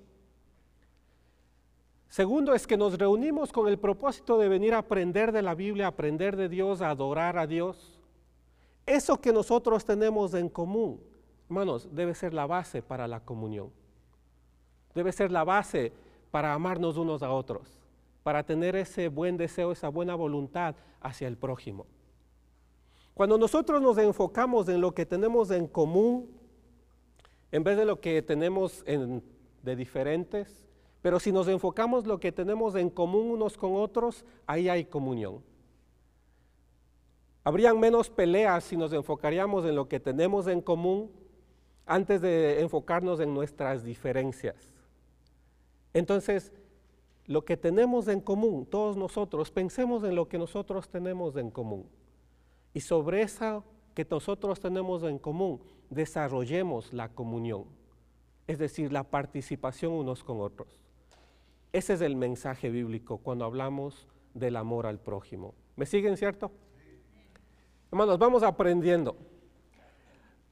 Segundo 2.07 2.53
es 2.53 2.67
que 2.67 2.77
nos 2.77 2.97
reunimos 2.97 3.51
con 3.51 3.67
el 3.67 3.79
propósito 3.79 4.37
de 4.37 4.47
venir 4.47 4.75
a 4.75 4.77
aprender 4.77 5.31
de 5.31 5.41
la 5.41 5.55
Biblia, 5.55 5.87
aprender 5.87 6.37
de 6.37 6.47
Dios, 6.47 6.81
a 6.81 6.91
adorar 6.91 7.37
a 7.37 7.47
Dios. 7.47 7.99
Eso 8.85 9.19
que 9.19 9.33
nosotros 9.33 9.83
tenemos 9.83 10.33
en 10.35 10.47
común, 10.47 11.01
hermanos, 11.49 11.89
debe 11.91 12.13
ser 12.13 12.33
la 12.33 12.45
base 12.45 12.81
para 12.83 13.07
la 13.07 13.19
comunión. 13.19 13.71
Debe 14.93 15.11
ser 15.11 15.31
la 15.31 15.43
base 15.43 15.91
para 16.31 16.53
amarnos 16.53 16.97
unos 16.97 17.23
a 17.23 17.31
otros, 17.31 17.77
para 18.23 18.43
tener 18.43 18.75
ese 18.75 19.07
buen 19.07 19.37
deseo, 19.37 19.71
esa 19.71 19.89
buena 19.89 20.15
voluntad 20.15 20.75
hacia 21.01 21.27
el 21.27 21.37
prójimo. 21.37 21.85
Cuando 23.13 23.37
nosotros 23.37 23.81
nos 23.81 23.97
enfocamos 23.97 24.67
en 24.69 24.81
lo 24.81 24.93
que 24.93 25.05
tenemos 25.05 25.51
en 25.51 25.67
común, 25.67 26.29
en 27.51 27.63
vez 27.63 27.77
de 27.77 27.85
lo 27.85 28.01
que 28.01 28.21
tenemos 28.21 28.83
de 28.85 29.75
diferentes, 29.75 30.65
pero 31.03 31.19
si 31.19 31.31
nos 31.31 31.47
enfocamos 31.47 32.07
lo 32.07 32.19
que 32.19 32.31
tenemos 32.31 32.75
en 32.75 32.89
común 32.89 33.29
unos 33.29 33.57
con 33.57 33.75
otros, 33.75 34.25
ahí 34.47 34.69
hay 34.69 34.85
comunión. 34.85 35.43
Habrían 37.43 37.79
menos 37.79 38.09
peleas 38.09 38.63
si 38.63 38.77
nos 38.77 38.93
enfocaríamos 38.93 39.65
en 39.65 39.75
lo 39.75 39.87
que 39.87 39.99
tenemos 39.99 40.47
en 40.47 40.61
común 40.61 41.11
antes 41.85 42.21
de 42.21 42.61
enfocarnos 42.61 43.19
en 43.19 43.33
nuestras 43.33 43.83
diferencias. 43.83 44.72
Entonces, 45.93 46.51
lo 47.25 47.45
que 47.45 47.55
tenemos 47.55 48.07
en 48.07 48.19
común, 48.19 48.65
todos 48.65 48.97
nosotros, 48.97 49.51
pensemos 49.51 50.03
en 50.03 50.15
lo 50.15 50.27
que 50.27 50.37
nosotros 50.37 50.89
tenemos 50.89 51.35
en 51.37 51.51
común. 51.51 51.87
Y 52.73 52.81
sobre 52.81 53.21
eso 53.21 53.63
que 53.93 54.05
nosotros 54.09 54.59
tenemos 54.59 55.03
en 55.03 55.19
común, 55.19 55.61
desarrollemos 55.89 56.91
la 56.91 57.09
comunión, 57.09 57.65
es 58.47 58.57
decir, 58.57 58.91
la 58.91 59.03
participación 59.03 59.93
unos 59.93 60.23
con 60.23 60.41
otros. 60.41 60.79
Ese 61.71 61.93
es 61.93 62.01
el 62.01 62.15
mensaje 62.15 62.69
bíblico 62.69 63.17
cuando 63.19 63.45
hablamos 63.45 64.07
del 64.33 64.55
amor 64.55 64.85
al 64.85 64.99
prójimo. 64.99 65.53
¿Me 65.75 65.85
siguen, 65.85 66.17
cierto? 66.17 66.51
Hermanos, 67.91 68.17
vamos 68.17 68.43
aprendiendo. 68.43 69.15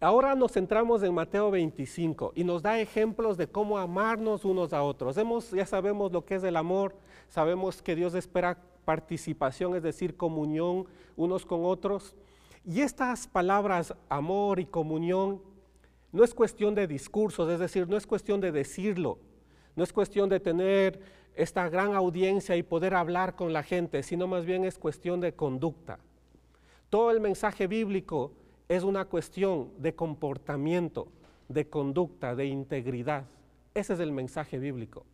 Ahora 0.04 0.34
nos 0.34 0.54
centramos 0.54 1.04
en 1.04 1.14
Mateo 1.14 1.52
25 1.52 2.32
y 2.34 2.44
nos 2.44 2.64
da 2.64 2.80
ejemplos 2.80 3.38
de 3.38 3.46
cómo 3.46 3.78
amarnos 3.78 4.46
unos 4.46 4.74
a 4.74 4.82
otros. 4.82 5.16
Ya 5.52 5.68
sabemos 5.68 6.12
lo 6.12 6.26
que 6.26 6.34
es 6.34 6.44
el 6.44 6.58
amor, 6.58 6.96
sabemos 7.30 7.84
que 7.84 7.96
Dios 7.96 8.16
espera 8.16 8.58
participación, 8.84 9.76
es 9.76 9.84
decir, 9.84 10.18
comunión 10.18 10.88
unos 11.16 11.46
con 11.46 11.66
otros. 11.66 12.16
Y 12.66 12.82
estas 12.82 13.28
palabras, 13.28 13.94
amor 14.10 14.60
y 14.60 14.66
comunión, 14.66 15.40
no 16.12 16.24
es 16.24 16.34
cuestión 16.34 16.74
de 16.74 16.88
discursos, 16.88 17.48
es 17.52 17.60
decir, 17.60 17.88
no 17.88 17.96
es 17.96 18.08
cuestión 18.08 18.42
de 18.42 18.52
decirlo, 18.52 19.20
no 19.76 19.84
es 19.84 19.94
cuestión 19.94 20.30
de 20.30 20.40
tener 20.40 21.00
esta 21.36 21.70
gran 21.70 21.94
audiencia 21.94 22.56
y 22.56 22.64
poder 22.64 22.96
hablar 22.96 23.36
con 23.36 23.54
la 23.54 23.62
gente, 23.62 24.02
sino 24.02 24.26
más 24.26 24.46
bien 24.46 24.66
es 24.66 24.80
cuestión 24.80 25.22
de 25.22 25.36
conducta. 25.36 26.00
Todo 26.90 27.12
el 27.12 27.20
mensaje 27.20 27.68
bíblico 27.68 28.32
es 28.72 28.84
una 28.84 29.04
cuestión 29.04 29.70
de 29.80 29.94
comportamiento, 29.96 31.10
de 31.50 31.68
conducta, 31.68 32.36
de 32.36 32.46
integridad. 32.46 33.26
Ese 33.74 33.96
es 33.96 34.00
el 34.00 34.14
mensaje 34.14 34.60
bíblico. 34.60 35.06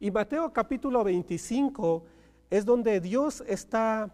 Y 0.00 0.10
Mateo 0.10 0.50
capítulo 0.50 1.04
25 1.04 2.06
es 2.48 2.64
donde 2.64 3.00
Dios 3.00 3.44
está, 3.46 4.10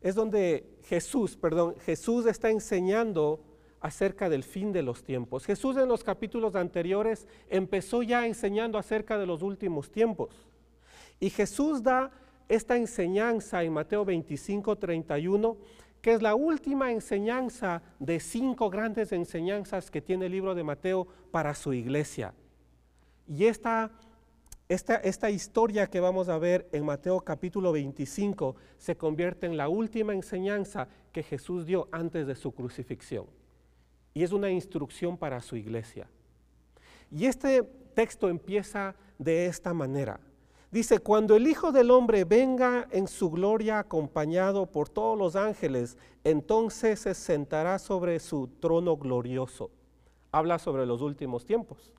es 0.00 0.14
donde 0.14 0.78
Jesús, 0.84 1.36
perdón, 1.36 1.74
Jesús 1.84 2.24
está 2.24 2.48
enseñando 2.48 3.44
acerca 3.78 4.30
del 4.30 4.42
fin 4.42 4.72
de 4.72 4.80
los 4.80 5.04
tiempos. 5.04 5.44
Jesús 5.44 5.76
en 5.76 5.88
los 5.88 6.02
capítulos 6.02 6.54
anteriores 6.54 7.28
empezó 7.50 8.02
ya 8.02 8.26
enseñando 8.26 8.78
acerca 8.78 9.18
de 9.18 9.26
los 9.26 9.42
últimos 9.42 9.90
tiempos. 9.90 10.46
Y 11.20 11.28
Jesús 11.28 11.82
da 11.82 12.10
esta 12.48 12.76
enseñanza 12.76 13.62
en 13.62 13.72
Mateo 13.74 14.06
25, 14.06 14.76
31, 14.76 15.56
que 16.02 16.12
es 16.12 16.20
la 16.20 16.34
última 16.34 16.90
enseñanza 16.90 17.80
de 18.00 18.18
cinco 18.18 18.68
grandes 18.68 19.12
enseñanzas 19.12 19.90
que 19.90 20.02
tiene 20.02 20.26
el 20.26 20.32
libro 20.32 20.54
de 20.54 20.64
Mateo 20.64 21.06
para 21.30 21.54
su 21.54 21.72
iglesia. 21.72 22.34
Y 23.28 23.44
esta, 23.44 23.92
esta, 24.68 24.96
esta 24.96 25.30
historia 25.30 25.86
que 25.86 26.00
vamos 26.00 26.28
a 26.28 26.38
ver 26.38 26.68
en 26.72 26.84
Mateo 26.84 27.20
capítulo 27.20 27.70
25 27.70 28.56
se 28.78 28.96
convierte 28.96 29.46
en 29.46 29.56
la 29.56 29.68
última 29.68 30.12
enseñanza 30.12 30.88
que 31.12 31.22
Jesús 31.22 31.66
dio 31.66 31.88
antes 31.92 32.26
de 32.26 32.34
su 32.34 32.52
crucifixión. 32.52 33.26
Y 34.12 34.24
es 34.24 34.32
una 34.32 34.50
instrucción 34.50 35.16
para 35.16 35.40
su 35.40 35.54
iglesia. 35.54 36.08
Y 37.12 37.26
este 37.26 37.62
texto 37.94 38.28
empieza 38.28 38.96
de 39.18 39.46
esta 39.46 39.72
manera. 39.72 40.18
Dice, 40.72 41.00
cuando 41.00 41.36
el 41.36 41.46
Hijo 41.46 41.70
del 41.70 41.90
Hombre 41.90 42.24
venga 42.24 42.88
en 42.90 43.06
su 43.06 43.30
gloria 43.30 43.78
acompañado 43.78 44.64
por 44.64 44.88
todos 44.88 45.18
los 45.18 45.36
ángeles, 45.36 45.98
entonces 46.24 47.00
se 47.00 47.12
sentará 47.12 47.78
sobre 47.78 48.18
su 48.18 48.48
trono 48.58 48.96
glorioso. 48.96 49.70
Habla 50.32 50.58
sobre 50.58 50.86
los 50.86 51.02
últimos 51.02 51.44
tiempos. 51.44 51.92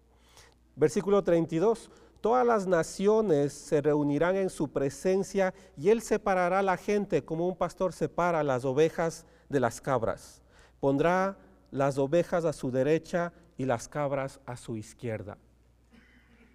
Versículo 0.76 1.24
32. 1.24 1.92
Todas 2.20 2.48
las 2.48 2.66
naciones 2.66 3.54
se 3.54 3.80
reunirán 3.80 4.38
en 4.38 4.50
su 4.50 4.68
presencia 4.70 5.54
y 5.78 5.90
él 5.90 6.02
separará 6.02 6.60
a 6.60 6.64
la 6.64 6.78
gente 6.78 7.24
como 7.24 7.48
un 7.48 7.56
pastor 7.56 7.94
separa 7.94 8.42
las 8.42 8.66
ovejas 8.66 9.28
de 9.50 9.60
las 9.60 9.82
cabras. 9.82 10.42
Pondrá 10.80 11.38
las 11.70 12.00
ovejas 12.00 12.44
a 12.44 12.54
su 12.54 12.72
derecha 12.72 13.34
y 13.56 13.66
las 13.66 13.88
cabras 13.88 14.40
a 14.48 14.58
su 14.58 14.78
izquierda. 14.78 15.38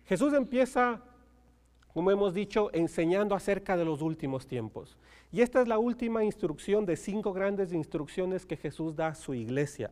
Jesús 0.04 0.32
empieza, 0.32 1.00
como 1.98 2.12
hemos 2.12 2.32
dicho, 2.32 2.70
enseñando 2.74 3.34
acerca 3.34 3.76
de 3.76 3.84
los 3.84 4.02
últimos 4.02 4.46
tiempos. 4.46 4.96
Y 5.32 5.40
esta 5.40 5.60
es 5.60 5.66
la 5.66 5.78
última 5.78 6.22
instrucción 6.22 6.86
de 6.86 6.94
cinco 6.94 7.32
grandes 7.32 7.72
instrucciones 7.72 8.46
que 8.46 8.56
Jesús 8.56 8.94
da 8.94 9.08
a 9.08 9.14
su 9.16 9.34
iglesia. 9.34 9.90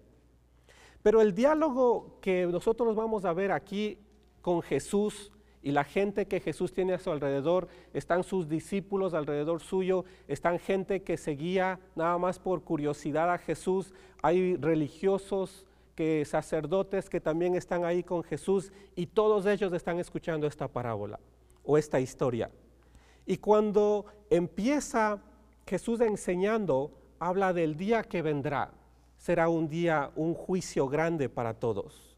Pero 1.02 1.20
el 1.20 1.34
diálogo 1.34 2.20
que 2.20 2.46
nosotros 2.46 2.94
vamos 2.94 3.24
a 3.24 3.32
ver 3.32 3.50
aquí 3.50 3.98
con 4.40 4.62
Jesús 4.62 5.32
y 5.64 5.72
la 5.72 5.82
gente 5.82 6.26
que 6.26 6.38
Jesús 6.38 6.72
tiene 6.72 6.94
a 6.94 7.00
su 7.00 7.10
alrededor, 7.10 7.66
están 7.92 8.22
sus 8.22 8.48
discípulos 8.48 9.12
alrededor 9.12 9.60
suyo, 9.60 10.04
están 10.28 10.60
gente 10.60 11.02
que 11.02 11.16
seguía 11.16 11.80
nada 11.96 12.18
más 12.18 12.38
por 12.38 12.62
curiosidad 12.62 13.32
a 13.32 13.38
Jesús, 13.38 13.92
hay 14.22 14.54
religiosos, 14.54 15.66
que 15.96 16.24
sacerdotes 16.24 17.10
que 17.10 17.20
también 17.20 17.56
están 17.56 17.84
ahí 17.84 18.04
con 18.04 18.22
Jesús 18.22 18.70
y 18.94 19.06
todos 19.06 19.44
ellos 19.46 19.72
están 19.72 19.98
escuchando 19.98 20.46
esta 20.46 20.68
parábola 20.68 21.18
o 21.66 21.76
esta 21.76 22.00
historia. 22.00 22.50
Y 23.26 23.38
cuando 23.38 24.06
empieza 24.30 25.20
Jesús 25.66 26.00
enseñando, 26.00 26.92
habla 27.18 27.52
del 27.52 27.76
día 27.76 28.02
que 28.02 28.22
vendrá. 28.22 28.70
Será 29.18 29.48
un 29.48 29.68
día, 29.68 30.10
un 30.14 30.34
juicio 30.34 30.88
grande 30.88 31.28
para 31.28 31.54
todos, 31.54 32.16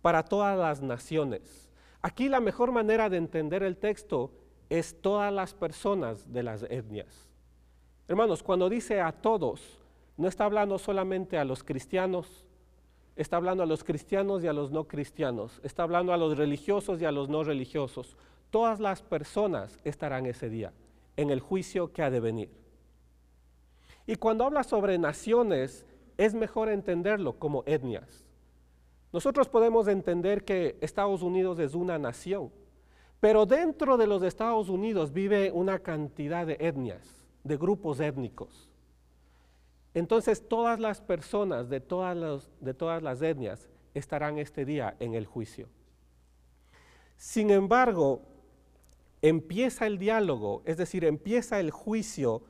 para 0.00 0.24
todas 0.24 0.58
las 0.58 0.80
naciones 0.80 1.66
Aquí 2.06 2.28
la 2.28 2.38
mejor 2.38 2.70
manera 2.70 3.10
de 3.10 3.16
entender 3.16 3.64
el 3.64 3.78
texto 3.78 4.30
es 4.70 5.02
todas 5.02 5.32
las 5.32 5.54
personas 5.54 6.32
de 6.32 6.44
las 6.44 6.62
etnias. 6.62 7.28
Hermanos, 8.06 8.44
cuando 8.44 8.68
dice 8.68 9.00
a 9.00 9.10
todos, 9.10 9.80
no 10.16 10.28
está 10.28 10.44
hablando 10.44 10.78
solamente 10.78 11.36
a 11.36 11.44
los 11.44 11.64
cristianos, 11.64 12.44
está 13.16 13.38
hablando 13.38 13.64
a 13.64 13.66
los 13.66 13.82
cristianos 13.82 14.44
y 14.44 14.46
a 14.46 14.52
los 14.52 14.70
no 14.70 14.86
cristianos, 14.86 15.60
está 15.64 15.82
hablando 15.82 16.12
a 16.12 16.16
los 16.16 16.38
religiosos 16.38 17.02
y 17.02 17.04
a 17.06 17.10
los 17.10 17.28
no 17.28 17.42
religiosos. 17.42 18.16
Todas 18.50 18.80
las 18.80 19.02
personas 19.02 19.78
estarán 19.84 20.26
ese 20.26 20.48
día 20.48 20.72
en 21.16 21.30
el 21.30 21.40
juicio 21.40 21.92
que 21.92 22.02
ha 22.02 22.10
de 22.10 22.20
venir. 22.20 22.50
Y 24.06 24.16
cuando 24.16 24.44
habla 24.44 24.62
sobre 24.62 24.98
naciones, 24.98 25.84
es 26.16 26.34
mejor 26.34 26.68
entenderlo 26.68 27.38
como 27.38 27.64
etnias. 27.66 28.24
Nosotros 29.12 29.48
podemos 29.48 29.88
entender 29.88 30.44
que 30.44 30.76
Estados 30.80 31.22
Unidos 31.22 31.58
es 31.58 31.74
una 31.74 31.98
nación, 31.98 32.52
pero 33.20 33.46
dentro 33.46 33.96
de 33.96 34.06
los 34.06 34.22
Estados 34.22 34.68
Unidos 34.68 35.12
vive 35.12 35.50
una 35.50 35.78
cantidad 35.78 36.46
de 36.46 36.56
etnias, 36.60 37.24
de 37.42 37.56
grupos 37.56 38.00
étnicos. 38.00 38.68
Entonces 39.94 40.46
todas 40.46 40.78
las 40.78 41.00
personas 41.00 41.70
de 41.70 41.80
todas, 41.80 42.50
de 42.60 42.74
todas 42.74 43.02
las 43.02 43.22
etnias 43.22 43.68
estarán 43.94 44.38
este 44.38 44.64
día 44.64 44.94
en 45.00 45.14
el 45.14 45.24
juicio. 45.24 45.68
Sin 47.16 47.50
embargo, 47.50 48.20
empieza 49.22 49.86
el 49.86 49.98
diálogo, 49.98 50.62
es 50.64 50.76
decir, 50.76 51.04
empieza 51.04 51.60
el 51.60 51.70
juicio 51.70 52.42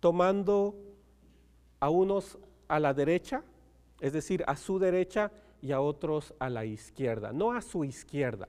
tomando 0.00 0.74
a 1.80 1.90
unos 1.90 2.38
a 2.68 2.80
la 2.80 2.94
derecha 2.94 3.44
es 4.02 4.12
decir, 4.12 4.42
a 4.48 4.56
su 4.56 4.80
derecha 4.80 5.30
y 5.62 5.70
a 5.70 5.80
otros 5.80 6.34
a 6.40 6.50
la 6.50 6.64
izquierda, 6.64 7.32
no 7.32 7.52
a 7.52 7.62
su 7.62 7.84
izquierda. 7.84 8.48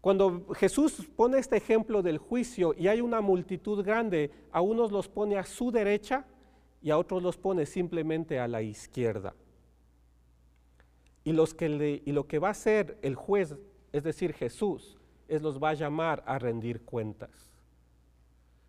Cuando 0.00 0.48
Jesús 0.54 1.08
pone 1.14 1.38
este 1.38 1.56
ejemplo 1.56 2.02
del 2.02 2.18
juicio 2.18 2.74
y 2.76 2.88
hay 2.88 3.00
una 3.00 3.20
multitud 3.20 3.84
grande, 3.84 4.32
a 4.50 4.60
unos 4.60 4.90
los 4.90 5.08
pone 5.08 5.36
a 5.36 5.44
su 5.44 5.70
derecha 5.70 6.26
y 6.82 6.90
a 6.90 6.98
otros 6.98 7.22
los 7.22 7.36
pone 7.36 7.64
simplemente 7.64 8.40
a 8.40 8.48
la 8.48 8.60
izquierda. 8.60 9.36
Y, 11.22 11.32
los 11.32 11.54
que 11.54 12.02
y 12.04 12.10
lo 12.10 12.26
que 12.26 12.40
va 12.40 12.48
a 12.48 12.52
hacer 12.52 12.98
el 13.02 13.14
juez, 13.14 13.54
es 13.92 14.02
decir, 14.02 14.32
Jesús, 14.32 14.98
es 15.30 15.42
los 15.42 15.62
va 15.62 15.70
a 15.70 15.74
llamar 15.74 16.22
a 16.26 16.38
rendir 16.38 16.82
cuentas. 16.82 17.30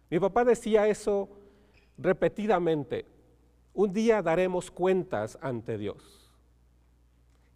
Mi 0.10 0.20
papá 0.20 0.46
decía 0.46 0.88
eso 0.88 1.28
repetidamente. 1.98 3.06
Un 3.74 3.92
día 3.92 4.22
daremos 4.22 4.70
cuentas 4.70 5.38
ante 5.42 5.78
Dios. 5.78 6.30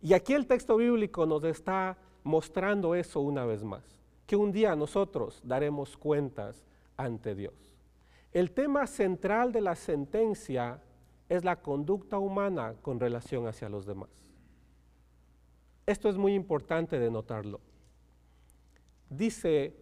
Y 0.02 0.14
aquí 0.14 0.34
el 0.34 0.48
texto 0.48 0.78
bíblico 0.78 1.26
nos 1.26 1.44
está 1.44 1.98
mostrando 2.24 2.96
eso 2.96 3.20
una 3.22 3.46
vez 3.46 3.64
más, 3.64 3.84
que 4.26 4.36
un 4.36 4.52
día 4.52 4.76
nosotros 4.76 5.42
daremos 5.44 5.98
cuentas 5.98 6.66
ante 6.98 7.36
Dios. 7.36 7.54
El 8.32 8.52
tema 8.52 8.88
central 8.88 9.52
de 9.52 9.62
la 9.62 9.76
sentencia 9.76 10.82
es 11.30 11.44
la 11.44 11.58
conducta 11.58 12.20
humana 12.20 12.76
con 12.82 13.00
relación 13.00 13.48
hacia 13.48 13.70
los 13.70 13.86
demás. 13.86 14.10
Esto 15.86 16.10
es 16.10 16.18
muy 16.18 16.34
importante 16.34 17.00
de 17.00 17.12
notarlo. 17.12 17.60
Dice 19.10 19.74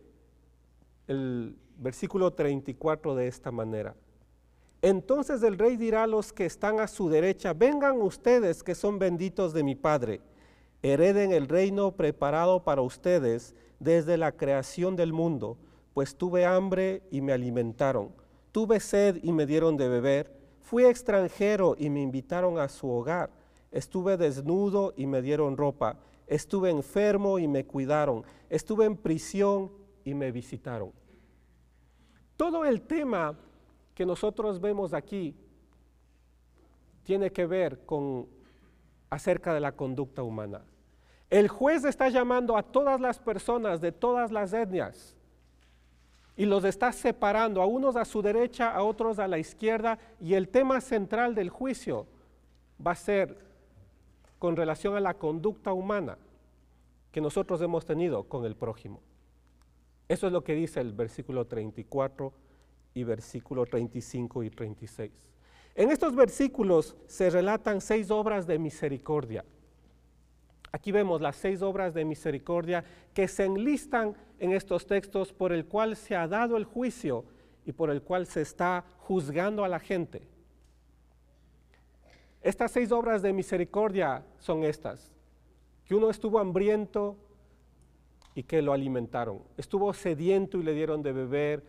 el 1.07 1.55
versículo 1.77 2.31
34 2.31 3.15
de 3.15 3.27
esta 3.27 3.51
manera, 3.51 3.95
entonces 4.81 5.41
el 5.43 5.57
rey 5.57 5.77
dirá 5.77 6.03
a 6.03 6.07
los 6.07 6.33
que 6.33 6.45
están 6.45 6.81
a 6.81 6.87
su 6.87 7.09
derecha, 7.09 7.53
vengan 7.53 8.01
ustedes 8.01 8.63
que 8.63 8.75
son 8.75 8.99
benditos 8.99 9.53
de 9.53 9.63
mi 9.63 9.75
Padre, 9.75 10.19
hereden 10.81 11.31
el 11.31 11.47
reino 11.47 11.93
preparado 11.93 12.63
para 12.65 12.81
ustedes 12.81 13.55
desde 13.79 14.17
la 14.17 14.33
creación 14.33 14.97
del 14.97 15.13
mundo, 15.13 15.57
pues 15.93 16.17
tuve 16.17 16.45
hambre 16.45 17.01
y 17.11 17.21
me 17.21 17.31
alimentaron, 17.31 18.09
tuve 18.51 18.81
sed 18.81 19.19
y 19.23 19.31
me 19.31 19.45
dieron 19.45 19.77
de 19.77 19.87
beber, 19.87 20.35
fui 20.59 20.83
extranjero 20.83 21.75
y 21.77 21.89
me 21.89 22.01
invitaron 22.01 22.59
a 22.59 22.67
su 22.67 22.89
hogar, 22.89 23.29
estuve 23.71 24.17
desnudo 24.17 24.93
y 24.97 25.07
me 25.07 25.21
dieron 25.21 25.55
ropa, 25.55 25.97
estuve 26.33 26.71
enfermo 26.71 27.37
y 27.37 27.47
me 27.47 27.65
cuidaron, 27.65 28.23
estuve 28.49 28.85
en 28.85 28.97
prisión 28.97 29.71
y 30.03 30.15
me 30.15 30.31
visitaron. 30.31 30.91
Todo 32.35 32.65
el 32.65 32.81
tema 32.81 33.37
que 33.93 34.03
nosotros 34.03 34.59
vemos 34.59 34.93
aquí 34.93 35.35
tiene 37.03 37.31
que 37.31 37.45
ver 37.45 37.85
con 37.85 38.27
acerca 39.11 39.53
de 39.53 39.59
la 39.59 39.73
conducta 39.73 40.23
humana. 40.23 40.63
El 41.29 41.47
juez 41.49 41.85
está 41.85 42.09
llamando 42.09 42.57
a 42.57 42.63
todas 42.63 42.99
las 42.99 43.19
personas 43.19 43.79
de 43.79 43.91
todas 43.91 44.31
las 44.31 44.53
etnias 44.53 45.15
y 46.35 46.45
los 46.45 46.63
está 46.63 46.91
separando, 46.91 47.61
a 47.61 47.67
unos 47.67 47.95
a 47.95 48.05
su 48.05 48.23
derecha, 48.23 48.71
a 48.71 48.81
otros 48.81 49.19
a 49.19 49.27
la 49.27 49.37
izquierda, 49.37 49.99
y 50.19 50.33
el 50.33 50.49
tema 50.49 50.81
central 50.81 51.35
del 51.35 51.51
juicio 51.51 52.07
va 52.85 52.93
a 52.93 52.95
ser 52.95 53.52
con 54.43 54.57
relación 54.57 54.97
a 54.97 55.00
la 55.00 55.13
conducta 55.13 55.71
humana 55.71 56.17
que 57.13 57.21
nosotros 57.21 57.62
hemos 57.62 57.85
tenido 57.85 58.25
con 58.25 58.43
el 58.43 58.57
prójimo. 58.57 59.00
Eso 60.09 60.27
es 60.27 60.33
lo 60.33 60.43
que 60.43 60.53
dice 60.53 60.81
el 60.81 60.91
versículo 60.91 61.47
34 61.47 62.33
y 62.93 63.05
versículo 63.05 63.65
35 63.65 64.43
y 64.43 64.50
36. 64.50 65.12
En 65.75 65.91
estos 65.91 66.13
versículos 66.13 66.97
se 67.07 67.29
relatan 67.29 67.79
seis 67.79 68.12
obras 68.12 68.45
de 68.45 68.59
misericordia. 68.59 69.45
Aquí 70.73 70.91
vemos 70.91 71.21
las 71.21 71.38
seis 71.38 71.62
obras 71.62 71.93
de 71.93 72.03
misericordia 72.03 72.83
que 73.13 73.29
se 73.29 73.45
enlistan 73.45 74.13
en 74.39 74.51
estos 74.51 74.85
textos 74.85 75.31
por 75.31 75.53
el 75.53 75.67
cual 75.67 75.95
se 75.95 76.17
ha 76.17 76.27
dado 76.27 76.57
el 76.57 76.65
juicio 76.65 77.23
y 77.65 77.71
por 77.71 77.89
el 77.89 78.01
cual 78.01 78.27
se 78.27 78.41
está 78.41 78.83
juzgando 78.97 79.63
a 79.63 79.69
la 79.69 79.79
gente. 79.79 80.32
Estas 82.43 82.71
seis 82.71 82.91
obras 82.91 83.23
de 83.23 83.33
misericordia 83.33 84.23
son 84.38 84.63
estas. 84.63 85.12
Que 85.85 85.95
uno 85.95 86.09
estuvo 86.12 86.38
hambriento 86.38 87.15
y 88.35 88.43
que 88.43 88.62
lo 88.62 88.73
alimentaron. 88.73 89.41
Estuvo 89.57 89.91
sediento 89.93 90.59
y 90.59 90.63
le 90.63 90.73
dieron 90.73 91.01
de 91.01 91.12
beber. 91.12 91.63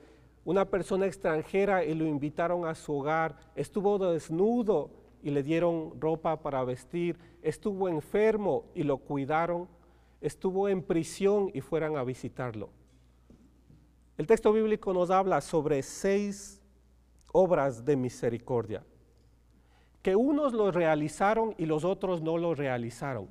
Una 0.44 0.68
persona 0.68 1.06
extranjera 1.06 1.84
y 1.84 1.94
lo 1.94 2.04
invitaron 2.04 2.66
a 2.66 2.74
su 2.74 2.92
hogar. 2.92 3.36
Estuvo 3.54 3.98
desnudo 3.98 4.90
y 5.24 5.30
le 5.30 5.42
dieron 5.42 5.98
ropa 5.98 6.42
para 6.42 6.62
vestir, 6.64 7.18
estuvo 7.40 7.88
enfermo 7.88 8.66
y 8.74 8.82
lo 8.82 8.98
cuidaron, 8.98 9.66
estuvo 10.20 10.68
en 10.68 10.82
prisión 10.82 11.50
y 11.54 11.62
fueran 11.62 11.96
a 11.96 12.04
visitarlo. 12.04 12.68
El 14.18 14.26
texto 14.26 14.52
bíblico 14.52 14.92
nos 14.92 15.10
habla 15.10 15.40
sobre 15.40 15.82
seis 15.82 16.62
obras 17.32 17.86
de 17.86 17.96
misericordia, 17.96 18.84
que 20.04 20.14
unos 20.14 20.52
lo 20.52 20.70
realizaron 20.70 21.54
y 21.56 21.64
los 21.64 21.82
otros 21.82 22.20
no 22.20 22.36
lo 22.36 22.54
realizaron. 22.54 23.26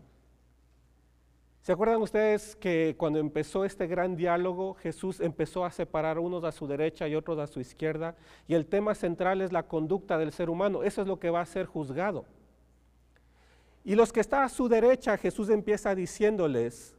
¿Se 1.61 1.71
acuerdan 1.71 2.01
ustedes 2.01 2.55
que 2.55 2.95
cuando 2.97 3.19
empezó 3.19 3.63
este 3.63 3.85
gran 3.85 4.15
diálogo, 4.15 4.73
Jesús 4.73 5.19
empezó 5.19 5.65
a 5.65 5.71
separar 5.71 6.17
unos 6.17 6.43
a 6.43 6.51
su 6.51 6.65
derecha 6.65 7.07
y 7.07 7.13
otros 7.13 7.37
a 7.37 7.45
su 7.45 7.59
izquierda? 7.59 8.15
Y 8.47 8.55
el 8.55 8.65
tema 8.65 8.95
central 8.95 9.41
es 9.41 9.51
la 9.51 9.67
conducta 9.67 10.17
del 10.17 10.31
ser 10.31 10.49
humano. 10.49 10.81
Eso 10.81 11.03
es 11.03 11.07
lo 11.07 11.19
que 11.19 11.29
va 11.29 11.41
a 11.41 11.45
ser 11.45 11.67
juzgado. 11.67 12.25
Y 13.83 13.93
los 13.93 14.11
que 14.11 14.21
están 14.21 14.41
a 14.41 14.49
su 14.49 14.67
derecha, 14.67 15.15
Jesús 15.15 15.49
empieza 15.49 15.93
diciéndoles 15.93 16.95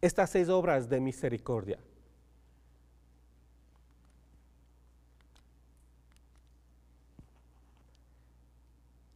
estas 0.00 0.28
seis 0.30 0.48
obras 0.48 0.88
de 0.88 1.00
misericordia. 1.00 1.78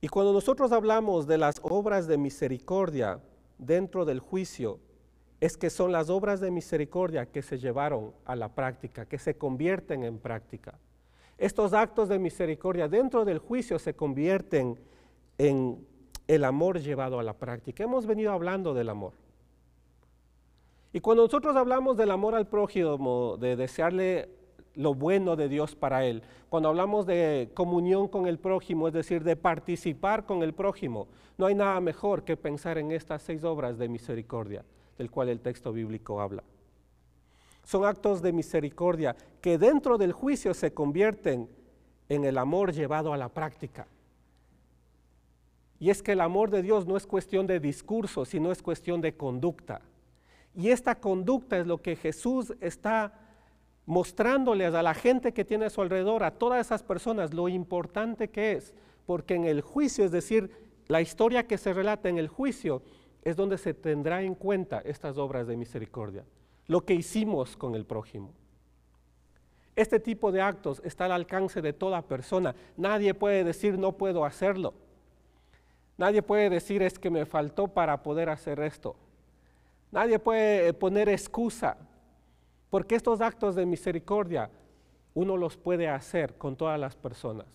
Y 0.06 0.08
cuando 0.08 0.32
nosotros 0.32 0.70
hablamos 0.70 1.26
de 1.26 1.36
las 1.36 1.56
obras 1.62 2.06
de 2.06 2.16
misericordia, 2.16 3.18
dentro 3.58 4.04
del 4.04 4.20
juicio 4.20 4.78
es 5.40 5.56
que 5.56 5.68
son 5.68 5.90
las 5.90 6.10
obras 6.10 6.38
de 6.38 6.52
misericordia 6.52 7.26
que 7.26 7.42
se 7.42 7.58
llevaron 7.58 8.12
a 8.24 8.36
la 8.36 8.54
práctica, 8.54 9.06
que 9.06 9.18
se 9.18 9.36
convierten 9.36 10.04
en 10.04 10.20
práctica. 10.20 10.78
Estos 11.38 11.72
actos 11.72 12.08
de 12.08 12.20
misericordia 12.20 12.86
dentro 12.86 13.24
del 13.24 13.40
juicio 13.40 13.80
se 13.80 13.94
convierten 13.94 14.78
en 15.38 15.84
el 16.28 16.44
amor 16.44 16.78
llevado 16.78 17.18
a 17.18 17.24
la 17.24 17.34
práctica. 17.34 17.82
Hemos 17.82 18.06
venido 18.06 18.30
hablando 18.30 18.74
del 18.74 18.90
amor. 18.90 19.14
Y 20.92 21.00
cuando 21.00 21.24
nosotros 21.24 21.56
hablamos 21.56 21.96
del 21.96 22.12
amor 22.12 22.36
al 22.36 22.46
prójimo, 22.46 23.38
de 23.38 23.56
desearle 23.56 24.28
lo 24.76 24.94
bueno 24.94 25.34
de 25.34 25.48
Dios 25.48 25.74
para 25.74 26.04
él. 26.04 26.22
Cuando 26.48 26.68
hablamos 26.68 27.06
de 27.06 27.50
comunión 27.54 28.08
con 28.08 28.26
el 28.26 28.38
prójimo, 28.38 28.86
es 28.86 28.94
decir, 28.94 29.24
de 29.24 29.34
participar 29.34 30.26
con 30.26 30.42
el 30.42 30.52
prójimo, 30.52 31.08
no 31.38 31.46
hay 31.46 31.54
nada 31.54 31.80
mejor 31.80 32.24
que 32.24 32.36
pensar 32.36 32.78
en 32.78 32.92
estas 32.92 33.22
seis 33.22 33.42
obras 33.42 33.78
de 33.78 33.88
misericordia, 33.88 34.64
del 34.96 35.10
cual 35.10 35.30
el 35.30 35.40
texto 35.40 35.72
bíblico 35.72 36.20
habla. 36.20 36.44
Son 37.64 37.84
actos 37.84 38.22
de 38.22 38.32
misericordia 38.32 39.16
que 39.40 39.58
dentro 39.58 39.98
del 39.98 40.12
juicio 40.12 40.54
se 40.54 40.72
convierten 40.72 41.48
en 42.08 42.24
el 42.24 42.38
amor 42.38 42.72
llevado 42.72 43.12
a 43.12 43.16
la 43.16 43.28
práctica. 43.28 43.88
Y 45.78 45.90
es 45.90 46.02
que 46.02 46.12
el 46.12 46.20
amor 46.20 46.50
de 46.50 46.62
Dios 46.62 46.86
no 46.86 46.96
es 46.96 47.06
cuestión 47.06 47.46
de 47.46 47.60
discurso, 47.60 48.24
sino 48.24 48.52
es 48.52 48.62
cuestión 48.62 49.00
de 49.00 49.16
conducta. 49.16 49.82
Y 50.54 50.70
esta 50.70 50.94
conducta 50.94 51.58
es 51.58 51.66
lo 51.66 51.82
que 51.82 51.96
Jesús 51.96 52.54
está 52.60 53.25
mostrándoles 53.86 54.74
a 54.74 54.82
la 54.82 54.94
gente 54.94 55.32
que 55.32 55.44
tiene 55.44 55.66
a 55.66 55.70
su 55.70 55.80
alrededor, 55.80 56.24
a 56.24 56.32
todas 56.32 56.66
esas 56.66 56.82
personas, 56.82 57.32
lo 57.32 57.48
importante 57.48 58.28
que 58.28 58.52
es, 58.52 58.74
porque 59.06 59.34
en 59.34 59.44
el 59.44 59.60
juicio, 59.60 60.04
es 60.04 60.10
decir, 60.10 60.50
la 60.88 61.00
historia 61.00 61.46
que 61.46 61.56
se 61.56 61.72
relata 61.72 62.08
en 62.08 62.18
el 62.18 62.28
juicio, 62.28 62.82
es 63.22 63.36
donde 63.36 63.58
se 63.58 63.74
tendrá 63.74 64.22
en 64.22 64.34
cuenta 64.34 64.80
estas 64.84 65.18
obras 65.18 65.46
de 65.46 65.56
misericordia, 65.56 66.24
lo 66.66 66.84
que 66.84 66.94
hicimos 66.94 67.56
con 67.56 67.74
el 67.74 67.84
prójimo. 67.84 68.32
Este 69.76 70.00
tipo 70.00 70.32
de 70.32 70.40
actos 70.40 70.80
está 70.84 71.04
al 71.04 71.12
alcance 71.12 71.60
de 71.60 71.72
toda 71.72 72.02
persona. 72.02 72.54
Nadie 72.76 73.12
puede 73.14 73.44
decir 73.44 73.78
no 73.78 73.92
puedo 73.92 74.24
hacerlo. 74.24 74.72
Nadie 75.98 76.22
puede 76.22 76.48
decir 76.48 76.82
es 76.82 76.98
que 76.98 77.10
me 77.10 77.26
faltó 77.26 77.68
para 77.68 78.02
poder 78.02 78.30
hacer 78.30 78.60
esto. 78.60 78.96
Nadie 79.92 80.18
puede 80.18 80.72
poner 80.72 81.08
excusa 81.10 81.76
porque 82.70 82.94
estos 82.94 83.20
actos 83.20 83.54
de 83.54 83.66
misericordia 83.66 84.50
uno 85.14 85.36
los 85.36 85.56
puede 85.56 85.88
hacer 85.88 86.36
con 86.36 86.56
todas 86.56 86.78
las 86.78 86.96
personas 86.96 87.46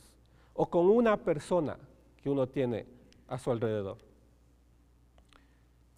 o 0.54 0.70
con 0.70 0.90
una 0.90 1.18
persona 1.18 1.78
que 2.22 2.30
uno 2.30 2.48
tiene 2.48 2.86
a 3.28 3.38
su 3.38 3.52
alrededor. 3.52 3.98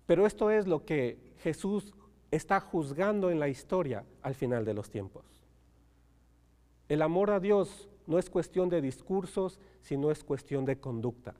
Pero 0.05 0.25
esto 0.25 0.51
es 0.51 0.67
lo 0.67 0.85
que 0.85 1.33
Jesús 1.39 1.93
está 2.31 2.59
juzgando 2.59 3.29
en 3.29 3.39
la 3.39 3.47
historia 3.47 4.03
al 4.21 4.35
final 4.35 4.65
de 4.65 4.73
los 4.73 4.89
tiempos. 4.89 5.23
El 6.89 7.01
amor 7.01 7.31
a 7.31 7.39
Dios 7.39 7.87
no 8.05 8.19
es 8.19 8.29
cuestión 8.29 8.69
de 8.69 8.81
discursos, 8.81 9.59
sino 9.81 10.11
es 10.11 10.23
cuestión 10.23 10.65
de 10.65 10.79
conducta. 10.79 11.33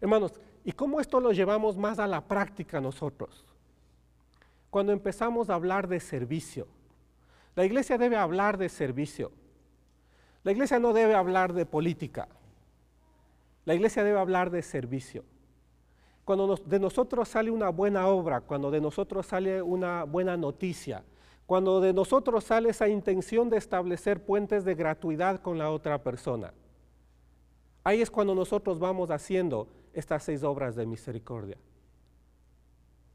Hermanos, 0.00 0.32
¿y 0.64 0.72
cómo 0.72 1.00
esto 1.00 1.20
lo 1.20 1.32
llevamos 1.32 1.76
más 1.76 1.98
a 1.98 2.06
la 2.06 2.22
práctica 2.22 2.80
nosotros? 2.80 3.44
Cuando 4.74 4.90
empezamos 4.90 5.50
a 5.50 5.54
hablar 5.54 5.86
de 5.86 6.00
servicio. 6.00 6.66
La 7.54 7.64
iglesia 7.64 7.96
debe 7.96 8.16
hablar 8.16 8.58
de 8.58 8.68
servicio. 8.68 9.30
La 10.42 10.50
iglesia 10.50 10.80
no 10.80 10.92
debe 10.92 11.14
hablar 11.14 11.52
de 11.52 11.64
política. 11.64 12.26
La 13.66 13.76
iglesia 13.76 14.02
debe 14.02 14.18
hablar 14.18 14.50
de 14.50 14.62
servicio. 14.62 15.22
Cuando 16.24 16.56
de 16.56 16.80
nosotros 16.80 17.28
sale 17.28 17.52
una 17.52 17.68
buena 17.68 18.08
obra, 18.08 18.40
cuando 18.40 18.72
de 18.72 18.80
nosotros 18.80 19.26
sale 19.26 19.62
una 19.62 20.02
buena 20.02 20.36
noticia, 20.36 21.04
cuando 21.46 21.80
de 21.80 21.92
nosotros 21.92 22.42
sale 22.42 22.70
esa 22.70 22.88
intención 22.88 23.48
de 23.50 23.58
establecer 23.58 24.24
puentes 24.24 24.64
de 24.64 24.74
gratuidad 24.74 25.40
con 25.40 25.56
la 25.56 25.70
otra 25.70 26.02
persona, 26.02 26.52
ahí 27.84 28.02
es 28.02 28.10
cuando 28.10 28.34
nosotros 28.34 28.80
vamos 28.80 29.12
haciendo 29.12 29.68
estas 29.92 30.24
seis 30.24 30.42
obras 30.42 30.74
de 30.74 30.84
misericordia 30.84 31.58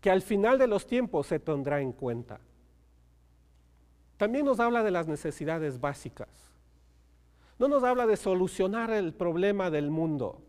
que 0.02 0.10
al 0.10 0.22
final 0.22 0.58
de 0.58 0.68
los 0.68 0.88
tiempos 0.88 1.28
se 1.28 1.40
tendrá 1.40 1.82
en 1.82 1.92
cuenta. 1.92 2.40
También 4.18 4.46
nos 4.46 4.60
habla 4.60 4.84
de 4.84 4.92
las 4.92 5.08
necesidades 5.08 5.80
básicas. 5.80 6.30
No 7.58 7.68
nos 7.68 7.84
habla 7.84 8.06
de 8.08 8.18
solucionar 8.18 8.92
el 8.92 9.14
problema 9.14 9.70
del 9.70 9.92
mundo. 9.92 10.42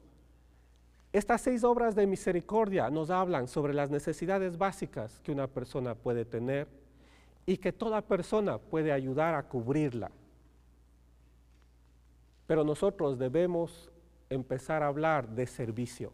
Estas 1.12 1.40
seis 1.40 1.64
obras 1.64 1.96
de 1.96 2.06
misericordia 2.06 2.88
nos 2.88 3.10
hablan 3.10 3.48
sobre 3.48 3.74
las 3.74 3.90
necesidades 3.90 4.56
básicas 4.56 5.20
que 5.20 5.32
una 5.32 5.48
persona 5.48 5.96
puede 5.96 6.24
tener 6.24 6.68
y 7.46 7.56
que 7.56 7.72
toda 7.72 8.00
persona 8.02 8.58
puede 8.58 8.92
ayudar 8.92 9.34
a 9.34 9.42
cubrirla. 9.42 10.12
Pero 12.46 12.62
nosotros 12.62 13.18
debemos 13.18 13.90
empezar 14.28 14.84
a 14.84 14.86
hablar 14.86 15.28
de 15.28 15.46
servicio. 15.46 16.12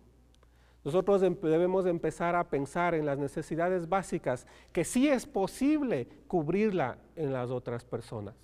Nosotros 0.87 1.21
em, 1.25 1.37
debemos 1.43 1.85
empezar 1.85 2.37
a 2.37 2.49
pensar 2.49 2.95
en 2.95 3.05
las 3.05 3.19
necesidades 3.19 3.89
básicas 3.89 4.47
que 4.73 4.85
sí 4.85 5.09
es 5.09 5.27
posible 5.27 6.07
cubrirla 6.29 6.99
en 7.17 7.33
las 7.33 7.51
otras 7.51 7.85
personas. 7.85 8.37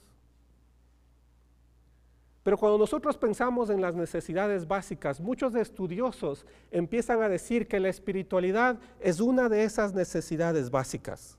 Pero 2.43 2.59
cuando 2.59 2.79
nosotros 2.79 3.17
pensamos 3.17 3.71
en 3.71 3.81
las 3.81 3.95
necesidades 3.95 4.67
básicas, 4.67 5.21
muchos 5.21 5.55
estudiosos 5.55 6.45
empiezan 6.73 7.23
a 7.23 7.29
decir 7.29 7.69
que 7.69 7.79
la 7.79 7.91
espiritualidad 7.91 8.81
es 8.99 9.21
una 9.21 9.49
de 9.49 9.63
esas 9.63 9.95
necesidades 9.95 10.69
básicas. 10.69 11.39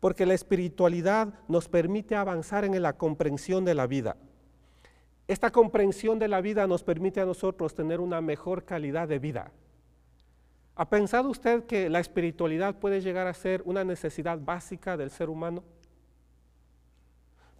Porque 0.00 0.26
la 0.26 0.34
espiritualidad 0.34 1.32
nos 1.46 1.68
permite 1.68 2.16
avanzar 2.16 2.64
en 2.64 2.82
la 2.82 2.94
comprensión 2.94 3.64
de 3.64 3.74
la 3.74 3.86
vida. 3.86 4.16
Esta 5.28 5.52
comprensión 5.52 6.18
de 6.18 6.26
la 6.26 6.40
vida 6.40 6.66
nos 6.66 6.82
permite 6.82 7.20
a 7.20 7.24
nosotros 7.24 7.76
tener 7.76 8.00
una 8.00 8.20
mejor 8.20 8.64
calidad 8.64 9.06
de 9.06 9.20
vida. 9.20 9.52
¿Ha 10.74 10.88
pensado 10.88 11.28
usted 11.28 11.64
que 11.64 11.90
la 11.90 12.00
espiritualidad 12.00 12.78
puede 12.78 13.00
llegar 13.00 13.26
a 13.26 13.34
ser 13.34 13.62
una 13.66 13.84
necesidad 13.84 14.38
básica 14.38 14.96
del 14.96 15.10
ser 15.10 15.28
humano? 15.28 15.62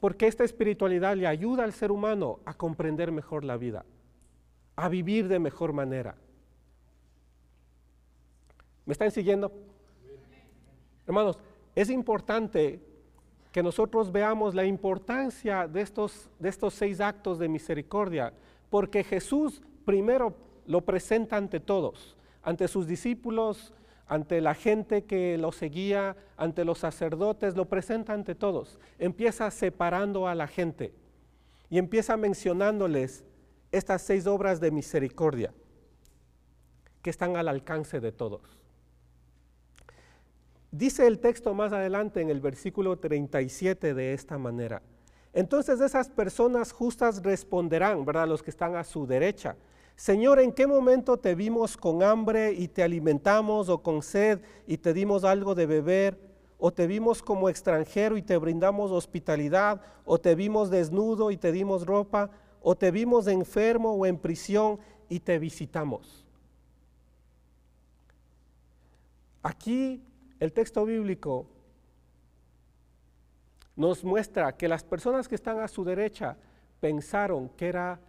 Porque 0.00 0.26
esta 0.26 0.44
espiritualidad 0.44 1.16
le 1.16 1.26
ayuda 1.26 1.64
al 1.64 1.72
ser 1.72 1.92
humano 1.92 2.40
a 2.44 2.54
comprender 2.54 3.12
mejor 3.12 3.44
la 3.44 3.56
vida, 3.56 3.84
a 4.76 4.88
vivir 4.88 5.28
de 5.28 5.38
mejor 5.38 5.72
manera. 5.72 6.16
¿Me 8.86 8.92
están 8.92 9.10
siguiendo? 9.10 9.52
Hermanos, 11.06 11.38
es 11.74 11.90
importante 11.90 12.80
que 13.52 13.62
nosotros 13.62 14.10
veamos 14.10 14.54
la 14.54 14.64
importancia 14.64 15.68
de 15.68 15.82
estos, 15.82 16.30
de 16.38 16.48
estos 16.48 16.74
seis 16.74 17.00
actos 17.00 17.38
de 17.38 17.48
misericordia, 17.48 18.32
porque 18.70 19.04
Jesús 19.04 19.62
primero 19.84 20.34
lo 20.66 20.80
presenta 20.80 21.36
ante 21.36 21.60
todos, 21.60 22.16
ante 22.42 22.68
sus 22.68 22.86
discípulos, 22.86 23.72
ante 24.06 24.40
la 24.40 24.54
gente 24.54 25.04
que 25.04 25.38
lo 25.38 25.52
seguía, 25.52 26.16
ante 26.36 26.64
los 26.64 26.78
sacerdotes, 26.78 27.56
lo 27.56 27.66
presenta 27.68 28.12
ante 28.12 28.34
todos. 28.34 28.78
Empieza 28.98 29.50
separando 29.50 30.28
a 30.28 30.34
la 30.34 30.46
gente 30.46 30.92
y 31.70 31.78
empieza 31.78 32.16
mencionándoles 32.16 33.24
estas 33.70 34.02
seis 34.02 34.26
obras 34.26 34.60
de 34.60 34.70
misericordia 34.70 35.54
que 37.00 37.10
están 37.10 37.36
al 37.36 37.48
alcance 37.48 38.00
de 38.00 38.12
todos. 38.12 38.58
Dice 40.70 41.06
el 41.06 41.18
texto 41.18 41.52
más 41.54 41.72
adelante 41.72 42.20
en 42.20 42.30
el 42.30 42.40
versículo 42.40 42.98
37 42.98 43.94
de 43.94 44.14
esta 44.14 44.38
manera. 44.38 44.82
Entonces 45.32 45.80
esas 45.80 46.08
personas 46.08 46.72
justas 46.72 47.22
responderán, 47.22 48.04
¿verdad? 48.04 48.28
Los 48.28 48.42
que 48.42 48.50
están 48.50 48.76
a 48.76 48.84
su 48.84 49.06
derecha. 49.06 49.56
Señor, 49.96 50.40
¿en 50.40 50.52
qué 50.52 50.66
momento 50.66 51.16
te 51.16 51.34
vimos 51.34 51.76
con 51.76 52.02
hambre 52.02 52.52
y 52.52 52.68
te 52.68 52.82
alimentamos 52.82 53.68
o 53.68 53.82
con 53.82 54.02
sed 54.02 54.40
y 54.66 54.78
te 54.78 54.92
dimos 54.92 55.24
algo 55.24 55.54
de 55.54 55.66
beber? 55.66 56.18
¿O 56.58 56.72
te 56.72 56.86
vimos 56.86 57.22
como 57.22 57.48
extranjero 57.48 58.16
y 58.16 58.22
te 58.22 58.36
brindamos 58.36 58.90
hospitalidad? 58.90 59.80
¿O 60.04 60.18
te 60.18 60.34
vimos 60.34 60.70
desnudo 60.70 61.30
y 61.30 61.36
te 61.36 61.52
dimos 61.52 61.86
ropa? 61.86 62.30
¿O 62.60 62.76
te 62.76 62.90
vimos 62.90 63.26
enfermo 63.26 63.94
o 63.94 64.06
en 64.06 64.18
prisión 64.18 64.78
y 65.08 65.20
te 65.20 65.38
visitamos? 65.38 66.24
Aquí 69.42 70.02
el 70.38 70.52
texto 70.52 70.84
bíblico 70.84 71.46
nos 73.74 74.04
muestra 74.04 74.56
que 74.56 74.68
las 74.68 74.84
personas 74.84 75.26
que 75.26 75.34
están 75.34 75.58
a 75.58 75.68
su 75.68 75.82
derecha 75.82 76.36
pensaron 76.80 77.48
que 77.50 77.68
era 77.68 78.00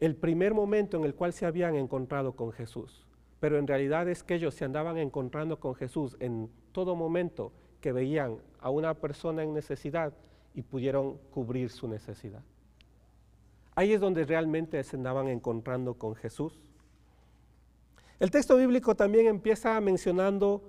el 0.00 0.14
primer 0.14 0.54
momento 0.54 0.96
en 0.96 1.04
el 1.04 1.14
cual 1.14 1.32
se 1.32 1.46
habían 1.46 1.74
encontrado 1.74 2.32
con 2.32 2.52
Jesús. 2.52 3.06
Pero 3.40 3.58
en 3.58 3.66
realidad 3.66 4.08
es 4.08 4.22
que 4.22 4.34
ellos 4.34 4.54
se 4.54 4.64
andaban 4.64 4.98
encontrando 4.98 5.58
con 5.60 5.74
Jesús 5.74 6.16
en 6.20 6.50
todo 6.72 6.96
momento 6.96 7.52
que 7.80 7.92
veían 7.92 8.38
a 8.60 8.70
una 8.70 8.94
persona 8.94 9.42
en 9.42 9.54
necesidad 9.54 10.12
y 10.54 10.62
pudieron 10.62 11.18
cubrir 11.30 11.70
su 11.70 11.86
necesidad. 11.86 12.42
Ahí 13.74 13.92
es 13.92 14.00
donde 14.00 14.24
realmente 14.24 14.82
se 14.82 14.96
andaban 14.96 15.28
encontrando 15.28 15.94
con 15.94 16.16
Jesús. 16.16 16.58
El 18.18 18.32
texto 18.32 18.56
bíblico 18.56 18.96
también 18.96 19.28
empieza 19.28 19.80
mencionando 19.80 20.62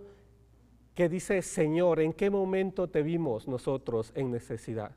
que 0.94 1.10
dice, 1.10 1.42
Señor, 1.42 2.02
¿en 2.02 2.14
qué 2.14 2.30
momento 2.30 2.88
te 2.88 3.02
vimos 3.02 3.48
nosotros 3.48 4.12
en 4.16 4.30
necesidad? 4.30 4.92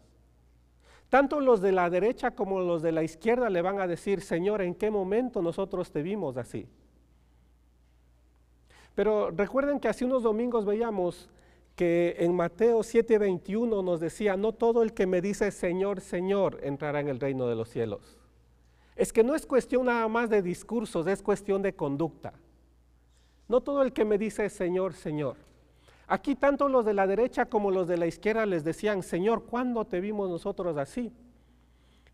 Tanto 1.13 1.43
los 1.43 1.61
de 1.61 1.73
la 1.73 1.91
derecha 1.91 2.31
como 2.31 2.59
los 2.61 2.81
de 2.81 2.91
la 2.91 3.03
izquierda 3.03 3.51
le 3.51 3.61
van 3.61 3.79
a 3.79 3.87
decir, 3.87 4.23
Señor, 4.23 4.63
¿en 4.63 4.75
qué 4.75 4.91
momento 4.91 5.43
nosotros 5.43 5.93
te 5.93 6.01
vimos 6.01 6.39
así? 6.39 6.67
Pero 8.95 9.31
recuerden 9.31 9.79
que 9.79 9.89
hace 9.89 10.07
unos 10.07 10.23
domingos 10.23 10.65
veíamos 10.65 11.29
que 11.77 12.17
en 12.19 12.35
Mateo 12.35 12.79
7:21 12.79 13.85
nos 13.85 14.01
decía, 14.01 14.39
no 14.39 14.53
todo 14.53 14.83
el 14.83 14.95
que 14.95 15.07
me 15.07 15.21
dice 15.21 15.51
Señor, 15.51 16.01
Señor 16.01 16.59
entrará 16.63 17.01
en 17.01 17.09
el 17.09 17.21
reino 17.21 17.47
de 17.47 17.57
los 17.57 17.69
cielos. 17.69 18.17
Es 18.97 19.13
que 19.13 19.23
no 19.23 19.35
es 19.35 19.45
cuestión 19.45 19.85
nada 19.85 20.09
más 20.09 20.31
de 20.31 20.41
discursos, 20.41 21.07
es 21.07 21.23
cuestión 21.23 21.61
de 21.61 21.75
conducta. 21.75 22.33
No 23.49 23.61
todo 23.61 23.83
el 23.83 23.93
que 23.93 24.07
me 24.07 24.17
dice 24.17 24.49
Señor, 24.49 24.95
Señor. 24.95 25.37
Aquí 26.07 26.35
tanto 26.35 26.69
los 26.69 26.85
de 26.85 26.95
la 26.95 27.07
derecha 27.07 27.47
como 27.47 27.71
los 27.71 27.89
de 27.89 27.97
la 27.97 28.07
izquierda 28.07 28.45
les 28.47 28.65
decían, 28.65 29.03
Señor, 29.03 29.45
¿cuándo 29.45 29.87
te 29.87 30.01
vimos 30.01 30.29
nosotros 30.29 30.77
así? 30.77 31.13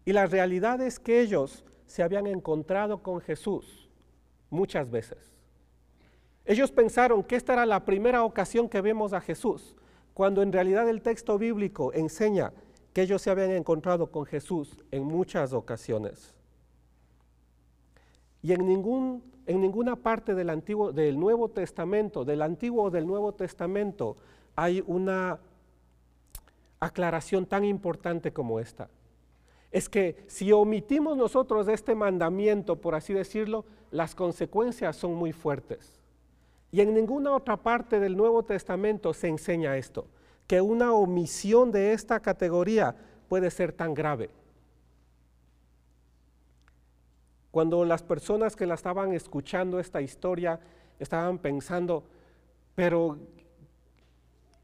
Y 0.05 0.13
la 0.13 0.27
realidad 0.27 0.81
es 0.81 0.99
que 0.99 1.21
ellos 1.21 1.65
se 1.87 2.03
habían 2.03 2.27
encontrado 2.27 3.03
con 3.03 3.21
Jesús 3.21 3.91
muchas 4.51 4.91
veces. 4.91 5.35
Ellos 6.45 6.73
pensaron 6.73 7.23
que 7.23 7.37
esta 7.37 7.53
era 7.53 7.67
la 7.67 7.85
primera 7.85 8.25
ocasión 8.25 8.69
que 8.69 8.81
vemos 8.81 9.13
a 9.13 9.21
Jesús, 9.21 9.77
cuando 10.15 10.43
en 10.43 10.53
realidad 10.53 10.89
el 10.89 11.03
texto 11.03 11.37
bíblico 11.39 11.93
enseña 11.93 12.53
que 12.93 13.03
ellos 13.03 13.21
se 13.21 13.31
habían 13.31 13.51
encontrado 13.51 14.11
con 14.11 14.25
Jesús 14.25 14.79
en 14.91 15.05
muchas 15.05 15.53
ocasiones. 15.53 16.38
Y 18.43 18.53
en 18.53 18.67
ningún 18.67 19.23
en 19.49 19.63
ninguna 19.63 19.97
parte 19.97 20.35
del, 20.35 20.51
Antiguo, 20.51 20.93
del 20.93 21.19
Nuevo 21.19 21.49
Testamento, 21.49 22.23
del 22.23 22.43
Antiguo 22.43 22.85
o 22.85 22.91
del 22.91 23.07
Nuevo 23.07 23.33
Testamento, 23.33 24.19
hay 24.55 24.85
una 24.87 25.41
aclaración 26.81 27.47
tan 27.47 27.65
importante 27.65 28.31
como 28.31 28.61
esta. 28.61 28.91
Es 29.71 29.89
que 29.89 30.23
si 30.27 30.53
omitimos 30.53 31.17
nosotros 31.17 31.67
este 31.69 31.95
mandamiento, 31.95 32.77
por 32.77 32.95
así 32.95 33.15
decirlo, 33.15 33.65
las 33.91 34.15
consecuencias 34.15 34.97
son 34.97 35.15
muy 35.15 35.33
fuertes. 35.33 35.99
Y 36.71 36.83
en 36.83 36.93
ninguna 36.93 37.33
otra 37.33 37.57
parte 37.57 38.01
del 38.01 38.19
Nuevo 38.19 38.43
Testamento 38.43 39.15
se 39.15 39.29
enseña 39.29 39.79
esto, 39.79 40.09
que 40.47 40.61
una 40.61 40.93
omisión 40.93 41.73
de 41.73 41.95
esta 41.95 42.21
categoría 42.21 42.95
puede 43.31 43.51
ser 43.51 43.73
tan 43.73 43.95
grave. 43.95 44.29
Cuando 47.51 47.85
las 47.85 48.03
personas 48.03 48.57
que 48.57 48.67
la 48.67 48.75
estaban 48.75 49.13
escuchando 49.13 49.79
esta 49.81 50.01
historia 50.03 50.61
estaban 50.99 51.39
pensando, 51.39 52.05
pero 52.75 53.19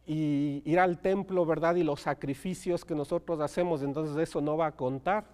ir 0.06 0.78
al 0.78 0.98
templo, 1.00 1.46
¿verdad? 1.46 1.76
Y 1.76 1.82
los 1.82 2.02
sacrificios 2.02 2.84
que 2.84 2.94
nosotros 2.94 3.40
hacemos, 3.40 3.82
entonces 3.82 4.16
eso 4.16 4.40
no 4.40 4.56
va 4.56 4.66
a 4.66 4.72
contar. 4.72 5.24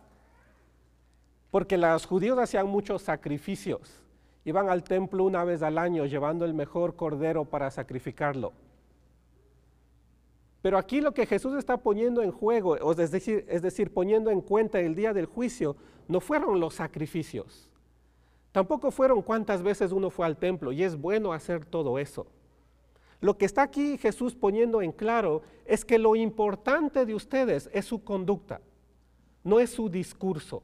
Porque 1.50 1.76
los 1.76 2.06
judíos 2.06 2.38
hacían 2.38 2.68
muchos 2.68 3.02
sacrificios. 3.02 4.02
Iban 4.44 4.68
al 4.68 4.84
templo 4.84 5.24
una 5.24 5.44
vez 5.44 5.62
al 5.62 5.76
año 5.76 6.06
llevando 6.06 6.44
el 6.44 6.54
mejor 6.54 6.94
cordero 6.94 7.44
para 7.44 7.70
sacrificarlo. 7.70 8.52
Pero 10.62 10.76
aquí 10.76 11.00
lo 11.00 11.12
que 11.12 11.26
Jesús 11.26 11.54
está 11.56 11.78
poniendo 11.78 12.22
en 12.22 12.32
juego, 12.32 12.76
es 12.92 13.10
decir, 13.10 13.46
es 13.48 13.62
decir, 13.62 13.92
poniendo 13.92 14.30
en 14.30 14.42
cuenta 14.42 14.80
el 14.80 14.94
día 14.94 15.12
del 15.12 15.26
juicio, 15.26 15.76
no 16.06 16.20
fueron 16.20 16.60
los 16.60 16.74
sacrificios. 16.74 17.70
Tampoco 18.52 18.90
fueron 18.90 19.22
cuántas 19.22 19.62
veces 19.62 19.92
uno 19.92 20.10
fue 20.10 20.26
al 20.26 20.36
templo, 20.36 20.72
y 20.72 20.82
es 20.82 21.00
bueno 21.00 21.32
hacer 21.32 21.64
todo 21.64 21.98
eso. 21.98 22.26
Lo 23.20 23.38
que 23.38 23.44
está 23.44 23.62
aquí 23.62 23.96
Jesús 23.98 24.34
poniendo 24.34 24.82
en 24.82 24.92
claro 24.92 25.42
es 25.66 25.84
que 25.84 25.98
lo 25.98 26.16
importante 26.16 27.06
de 27.06 27.14
ustedes 27.14 27.70
es 27.72 27.84
su 27.84 28.02
conducta, 28.02 28.60
no 29.44 29.60
es 29.60 29.70
su 29.70 29.88
discurso, 29.88 30.62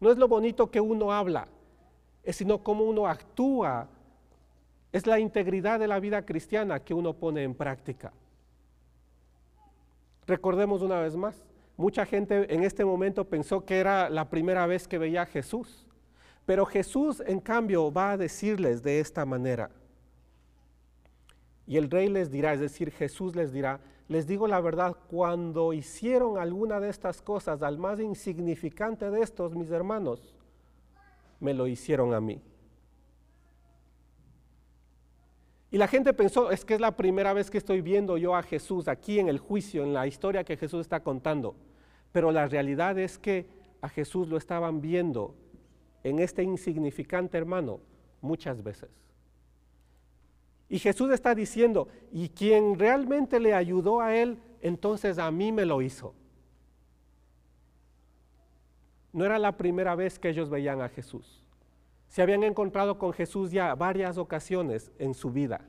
no 0.00 0.10
es 0.10 0.18
lo 0.18 0.28
bonito 0.28 0.70
que 0.70 0.80
uno 0.80 1.12
habla, 1.12 1.48
sino 2.26 2.62
cómo 2.62 2.84
uno 2.84 3.06
actúa, 3.06 3.88
es 4.92 5.06
la 5.06 5.18
integridad 5.18 5.80
de 5.80 5.88
la 5.88 5.98
vida 5.98 6.24
cristiana 6.24 6.80
que 6.80 6.94
uno 6.94 7.14
pone 7.14 7.42
en 7.42 7.54
práctica. 7.54 8.12
Recordemos 10.26 10.82
una 10.82 11.00
vez 11.00 11.14
más, 11.16 11.44
mucha 11.76 12.04
gente 12.04 12.52
en 12.52 12.64
este 12.64 12.84
momento 12.84 13.24
pensó 13.24 13.64
que 13.64 13.78
era 13.78 14.10
la 14.10 14.28
primera 14.28 14.66
vez 14.66 14.88
que 14.88 14.98
veía 14.98 15.22
a 15.22 15.26
Jesús, 15.26 15.86
pero 16.44 16.66
Jesús 16.66 17.22
en 17.26 17.40
cambio 17.40 17.92
va 17.92 18.12
a 18.12 18.16
decirles 18.16 18.82
de 18.82 19.00
esta 19.00 19.24
manera. 19.24 19.70
Y 21.66 21.76
el 21.76 21.90
rey 21.90 22.08
les 22.08 22.30
dirá, 22.30 22.52
es 22.52 22.60
decir, 22.60 22.90
Jesús 22.92 23.34
les 23.34 23.52
dirá, 23.52 23.80
les 24.08 24.26
digo 24.26 24.46
la 24.46 24.60
verdad, 24.60 24.96
cuando 25.08 25.72
hicieron 25.72 26.38
alguna 26.38 26.78
de 26.78 26.88
estas 26.88 27.20
cosas 27.20 27.62
al 27.62 27.78
más 27.78 27.98
insignificante 27.98 29.10
de 29.10 29.20
estos, 29.20 29.54
mis 29.54 29.70
hermanos, 29.70 30.34
me 31.40 31.54
lo 31.54 31.66
hicieron 31.66 32.14
a 32.14 32.20
mí. 32.20 32.40
Y 35.70 35.78
la 35.78 35.88
gente 35.88 36.12
pensó, 36.12 36.50
es 36.50 36.64
que 36.64 36.74
es 36.74 36.80
la 36.80 36.96
primera 36.96 37.32
vez 37.32 37.50
que 37.50 37.58
estoy 37.58 37.80
viendo 37.80 38.16
yo 38.16 38.36
a 38.36 38.42
Jesús 38.42 38.86
aquí 38.88 39.18
en 39.18 39.28
el 39.28 39.38
juicio, 39.38 39.82
en 39.82 39.92
la 39.92 40.06
historia 40.06 40.44
que 40.44 40.56
Jesús 40.56 40.82
está 40.82 41.00
contando. 41.00 41.56
Pero 42.12 42.30
la 42.30 42.46
realidad 42.46 42.98
es 42.98 43.18
que 43.18 43.46
a 43.80 43.88
Jesús 43.88 44.28
lo 44.28 44.36
estaban 44.36 44.80
viendo 44.80 45.34
en 46.04 46.20
este 46.20 46.42
insignificante 46.42 47.36
hermano 47.36 47.80
muchas 48.20 48.62
veces. 48.62 48.90
Y 50.68 50.78
Jesús 50.78 51.12
está 51.12 51.34
diciendo, 51.34 51.88
y 52.12 52.28
quien 52.28 52.78
realmente 52.78 53.40
le 53.40 53.54
ayudó 53.54 54.00
a 54.00 54.16
él, 54.16 54.38
entonces 54.60 55.18
a 55.18 55.30
mí 55.30 55.52
me 55.52 55.64
lo 55.64 55.82
hizo. 55.82 56.14
No 59.12 59.24
era 59.24 59.38
la 59.38 59.56
primera 59.56 59.94
vez 59.94 60.18
que 60.18 60.28
ellos 60.28 60.48
veían 60.48 60.80
a 60.80 60.88
Jesús 60.88 61.45
se 62.08 62.22
habían 62.22 62.44
encontrado 62.44 62.98
con 62.98 63.12
Jesús 63.12 63.50
ya 63.50 63.74
varias 63.74 64.18
ocasiones 64.18 64.90
en 64.98 65.14
su 65.14 65.30
vida. 65.30 65.60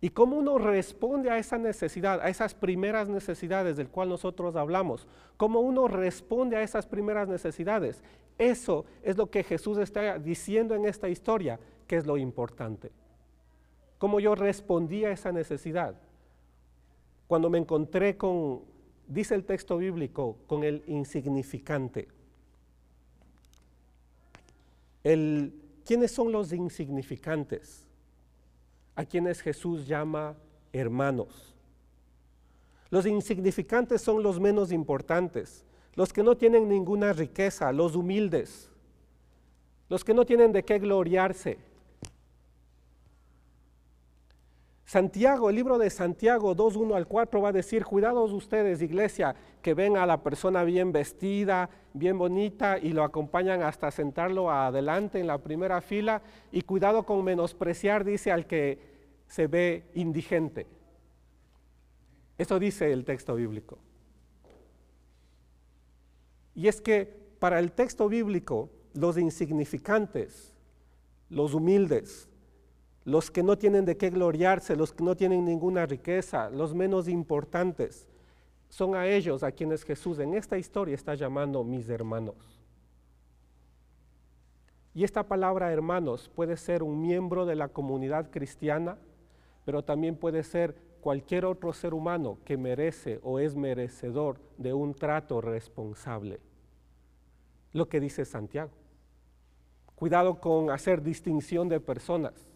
Y 0.00 0.10
cómo 0.10 0.36
uno 0.36 0.58
responde 0.58 1.30
a 1.30 1.38
esa 1.38 1.56
necesidad, 1.56 2.20
a 2.20 2.28
esas 2.28 2.54
primeras 2.54 3.08
necesidades 3.08 3.78
del 3.78 3.88
cual 3.88 4.10
nosotros 4.10 4.54
hablamos, 4.54 5.08
cómo 5.38 5.60
uno 5.60 5.88
responde 5.88 6.56
a 6.56 6.62
esas 6.62 6.86
primeras 6.86 7.26
necesidades, 7.26 8.02
eso 8.36 8.84
es 9.02 9.16
lo 9.16 9.30
que 9.30 9.42
Jesús 9.42 9.78
está 9.78 10.18
diciendo 10.18 10.74
en 10.74 10.84
esta 10.84 11.08
historia, 11.08 11.58
que 11.86 11.96
es 11.96 12.06
lo 12.06 12.16
importante. 12.16 12.90
Cómo 13.98 14.20
yo 14.20 14.34
respondí 14.34 15.04
a 15.04 15.12
esa 15.12 15.32
necesidad. 15.32 15.94
cuando 17.26 17.48
me 17.48 17.56
encontré 17.56 18.18
con, 18.18 18.60
dice 19.08 19.34
el 19.34 19.44
texto 19.44 19.78
bíblico, 19.78 20.36
con 20.46 20.62
el 20.62 20.82
insignificante. 20.86 22.08
El, 25.04 25.52
¿Quiénes 25.84 26.10
son 26.10 26.32
los 26.32 26.52
insignificantes? 26.52 27.86
A 28.96 29.04
quienes 29.04 29.40
Jesús 29.40 29.86
llama 29.86 30.36
hermanos. 30.72 31.54
Los 32.90 33.06
insignificantes 33.06 34.00
son 34.00 34.22
los 34.22 34.40
menos 34.40 34.72
importantes, 34.72 35.64
los 35.94 36.12
que 36.12 36.22
no 36.22 36.36
tienen 36.36 36.68
ninguna 36.68 37.12
riqueza, 37.12 37.70
los 37.72 37.96
humildes, 37.96 38.70
los 39.88 40.04
que 40.04 40.14
no 40.14 40.24
tienen 40.24 40.52
de 40.52 40.64
qué 40.64 40.78
gloriarse. 40.78 41.58
Santiago, 44.94 45.50
el 45.50 45.56
libro 45.56 45.76
de 45.76 45.90
Santiago 45.90 46.54
2, 46.54 46.76
1 46.76 46.94
al 46.94 47.08
4 47.08 47.42
va 47.42 47.48
a 47.48 47.52
decir, 47.52 47.84
cuidados 47.84 48.30
ustedes, 48.32 48.80
iglesia, 48.80 49.34
que 49.60 49.74
ven 49.74 49.96
a 49.96 50.06
la 50.06 50.22
persona 50.22 50.62
bien 50.62 50.92
vestida, 50.92 51.68
bien 51.94 52.16
bonita 52.16 52.78
y 52.78 52.92
lo 52.92 53.02
acompañan 53.02 53.62
hasta 53.62 53.90
sentarlo 53.90 54.52
adelante 54.52 55.18
en 55.18 55.26
la 55.26 55.38
primera 55.38 55.80
fila 55.80 56.22
y 56.52 56.62
cuidado 56.62 57.02
con 57.02 57.24
menospreciar, 57.24 58.04
dice, 58.04 58.30
al 58.30 58.46
que 58.46 58.78
se 59.26 59.48
ve 59.48 59.82
indigente. 59.94 60.68
Eso 62.38 62.60
dice 62.60 62.92
el 62.92 63.04
texto 63.04 63.34
bíblico. 63.34 63.78
Y 66.54 66.68
es 66.68 66.80
que 66.80 67.12
para 67.40 67.58
el 67.58 67.72
texto 67.72 68.08
bíblico, 68.08 68.70
los 68.92 69.18
insignificantes, 69.18 70.54
los 71.30 71.52
humildes, 71.52 72.28
los 73.04 73.30
que 73.30 73.42
no 73.42 73.58
tienen 73.58 73.84
de 73.84 73.96
qué 73.96 74.10
gloriarse, 74.10 74.76
los 74.76 74.92
que 74.92 75.04
no 75.04 75.16
tienen 75.16 75.44
ninguna 75.44 75.84
riqueza, 75.86 76.48
los 76.50 76.74
menos 76.74 77.08
importantes, 77.08 78.08
son 78.68 78.96
a 78.96 79.06
ellos 79.06 79.42
a 79.42 79.52
quienes 79.52 79.84
Jesús 79.84 80.18
en 80.18 80.34
esta 80.34 80.58
historia 80.58 80.94
está 80.94 81.14
llamando 81.14 81.62
mis 81.62 81.88
hermanos. 81.88 82.60
Y 84.94 85.04
esta 85.04 85.24
palabra 85.24 85.72
hermanos 85.72 86.30
puede 86.34 86.56
ser 86.56 86.82
un 86.82 87.00
miembro 87.00 87.46
de 87.46 87.56
la 87.56 87.68
comunidad 87.68 88.30
cristiana, 88.30 88.96
pero 89.64 89.84
también 89.84 90.16
puede 90.16 90.42
ser 90.42 90.74
cualquier 91.00 91.44
otro 91.44 91.72
ser 91.72 91.92
humano 91.92 92.38
que 92.44 92.56
merece 92.56 93.20
o 93.22 93.38
es 93.38 93.54
merecedor 93.54 94.40
de 94.56 94.72
un 94.72 94.94
trato 94.94 95.40
responsable. 95.40 96.40
Lo 97.72 97.88
que 97.88 98.00
dice 98.00 98.24
Santiago. 98.24 98.70
Cuidado 99.94 100.40
con 100.40 100.70
hacer 100.70 101.02
distinción 101.02 101.68
de 101.68 101.80
personas. 101.80 102.53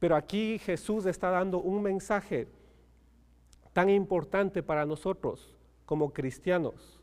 Pero 0.00 0.16
aquí 0.16 0.58
Jesús 0.58 1.06
está 1.06 1.30
dando 1.30 1.60
un 1.60 1.82
mensaje 1.82 2.48
tan 3.72 3.88
importante 3.88 4.62
para 4.62 4.84
nosotros 4.84 5.56
como 5.84 6.12
cristianos, 6.12 7.00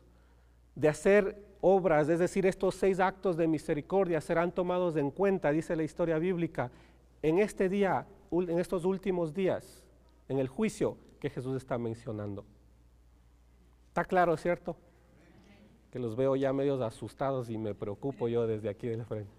de 0.74 0.88
hacer 0.88 1.42
obras, 1.60 2.08
es 2.08 2.18
decir, 2.18 2.46
estos 2.46 2.74
seis 2.74 3.00
actos 3.00 3.36
de 3.36 3.46
misericordia 3.46 4.20
serán 4.20 4.52
tomados 4.52 4.96
en 4.96 5.10
cuenta, 5.10 5.50
dice 5.50 5.76
la 5.76 5.82
historia 5.82 6.18
bíblica, 6.18 6.70
en 7.22 7.38
este 7.38 7.68
día, 7.68 8.06
en 8.30 8.58
estos 8.58 8.84
últimos 8.84 9.34
días, 9.34 9.84
en 10.28 10.38
el 10.38 10.48
juicio 10.48 10.96
que 11.20 11.30
Jesús 11.30 11.56
está 11.56 11.78
mencionando. 11.78 12.44
¿Está 13.88 14.04
claro, 14.04 14.36
cierto? 14.36 14.76
Que 15.90 15.98
los 15.98 16.16
veo 16.16 16.36
ya 16.36 16.52
medios 16.52 16.80
asustados 16.80 17.50
y 17.50 17.58
me 17.58 17.74
preocupo 17.74 18.28
yo 18.28 18.46
desde 18.46 18.68
aquí 18.68 18.86
del 18.86 19.04
frente. 19.04 19.37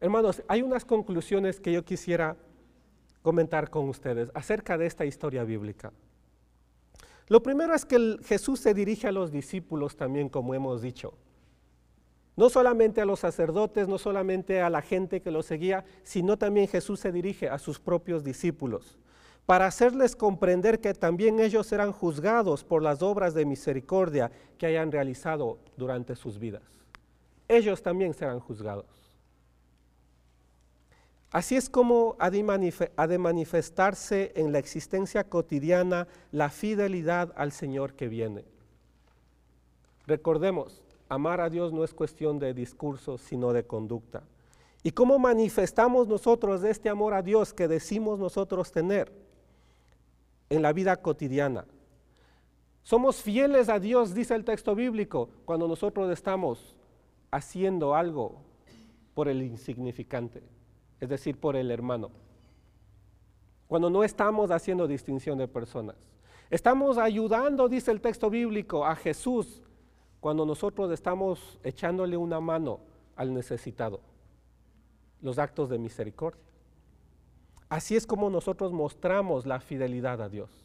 Hermanos, 0.00 0.42
hay 0.46 0.62
unas 0.62 0.84
conclusiones 0.84 1.60
que 1.60 1.72
yo 1.72 1.84
quisiera 1.84 2.36
comentar 3.22 3.68
con 3.68 3.88
ustedes 3.88 4.30
acerca 4.32 4.78
de 4.78 4.86
esta 4.86 5.04
historia 5.04 5.42
bíblica. 5.44 5.92
Lo 7.26 7.42
primero 7.42 7.74
es 7.74 7.84
que 7.84 8.16
Jesús 8.24 8.60
se 8.60 8.74
dirige 8.74 9.08
a 9.08 9.12
los 9.12 9.32
discípulos 9.32 9.96
también, 9.96 10.28
como 10.28 10.54
hemos 10.54 10.80
dicho. 10.80 11.14
No 12.36 12.48
solamente 12.48 13.00
a 13.00 13.04
los 13.04 13.20
sacerdotes, 13.20 13.88
no 13.88 13.98
solamente 13.98 14.62
a 14.62 14.70
la 14.70 14.80
gente 14.80 15.20
que 15.20 15.32
lo 15.32 15.42
seguía, 15.42 15.84
sino 16.04 16.38
también 16.38 16.68
Jesús 16.68 17.00
se 17.00 17.10
dirige 17.10 17.48
a 17.48 17.58
sus 17.58 17.80
propios 17.80 18.22
discípulos, 18.22 18.96
para 19.44 19.66
hacerles 19.66 20.14
comprender 20.14 20.80
que 20.80 20.94
también 20.94 21.40
ellos 21.40 21.66
serán 21.66 21.90
juzgados 21.90 22.62
por 22.62 22.82
las 22.82 23.02
obras 23.02 23.34
de 23.34 23.44
misericordia 23.44 24.30
que 24.56 24.66
hayan 24.66 24.92
realizado 24.92 25.58
durante 25.76 26.14
sus 26.14 26.38
vidas. 26.38 26.62
Ellos 27.48 27.82
también 27.82 28.14
serán 28.14 28.38
juzgados. 28.38 28.97
Así 31.30 31.56
es 31.56 31.68
como 31.68 32.16
ha 32.18 32.30
de, 32.30 33.18
manifestarse 33.18 34.32
en 34.34 34.50
la 34.50 34.58
existencia 34.58 35.24
cotidiana 35.24 36.08
la 36.32 36.48
fidelidad 36.48 37.34
al 37.36 37.52
Señor 37.52 37.92
que 37.92 38.08
viene. 38.08 38.44
Recordemos, 40.06 40.82
amar 41.10 41.42
a 41.42 41.50
Dios 41.50 41.72
no 41.72 41.84
es 41.84 41.92
cuestión 41.92 42.38
de 42.38 42.54
discurso, 42.54 43.18
sino 43.18 43.52
de 43.52 43.64
conducta. 43.64 44.22
¿Y 44.82 44.92
cómo 44.92 45.18
manifestamos 45.18 46.08
nosotros 46.08 46.64
este 46.64 46.88
amor 46.88 47.12
a 47.12 47.20
Dios 47.20 47.52
que 47.52 47.68
decimos 47.68 48.18
nosotros 48.18 48.72
tener 48.72 49.12
en 50.48 50.62
la 50.62 50.72
vida 50.72 50.96
cotidiana? 50.96 51.66
Somos 52.82 53.16
fieles 53.16 53.68
a 53.68 53.78
Dios, 53.78 54.14
dice 54.14 54.34
el 54.34 54.46
texto 54.46 54.74
bíblico, 54.74 55.28
cuando 55.44 55.68
nosotros 55.68 56.10
estamos 56.10 56.74
haciendo 57.30 57.94
algo 57.94 58.36
por 59.12 59.28
el 59.28 59.42
insignificante 59.42 60.42
es 61.00 61.08
decir, 61.08 61.38
por 61.38 61.56
el 61.56 61.70
hermano. 61.70 62.10
Cuando 63.66 63.90
no 63.90 64.04
estamos 64.04 64.50
haciendo 64.50 64.86
distinción 64.86 65.38
de 65.38 65.48
personas. 65.48 65.96
Estamos 66.50 66.96
ayudando, 66.96 67.68
dice 67.68 67.90
el 67.90 68.00
texto 68.00 68.30
bíblico, 68.30 68.86
a 68.86 68.96
Jesús 68.96 69.62
cuando 70.20 70.44
nosotros 70.44 70.90
estamos 70.90 71.58
echándole 71.62 72.16
una 72.16 72.40
mano 72.40 72.80
al 73.16 73.32
necesitado. 73.34 74.00
Los 75.20 75.38
actos 75.38 75.68
de 75.68 75.78
misericordia. 75.78 76.40
Así 77.68 77.96
es 77.96 78.06
como 78.06 78.30
nosotros 78.30 78.72
mostramos 78.72 79.46
la 79.46 79.60
fidelidad 79.60 80.22
a 80.22 80.28
Dios. 80.28 80.64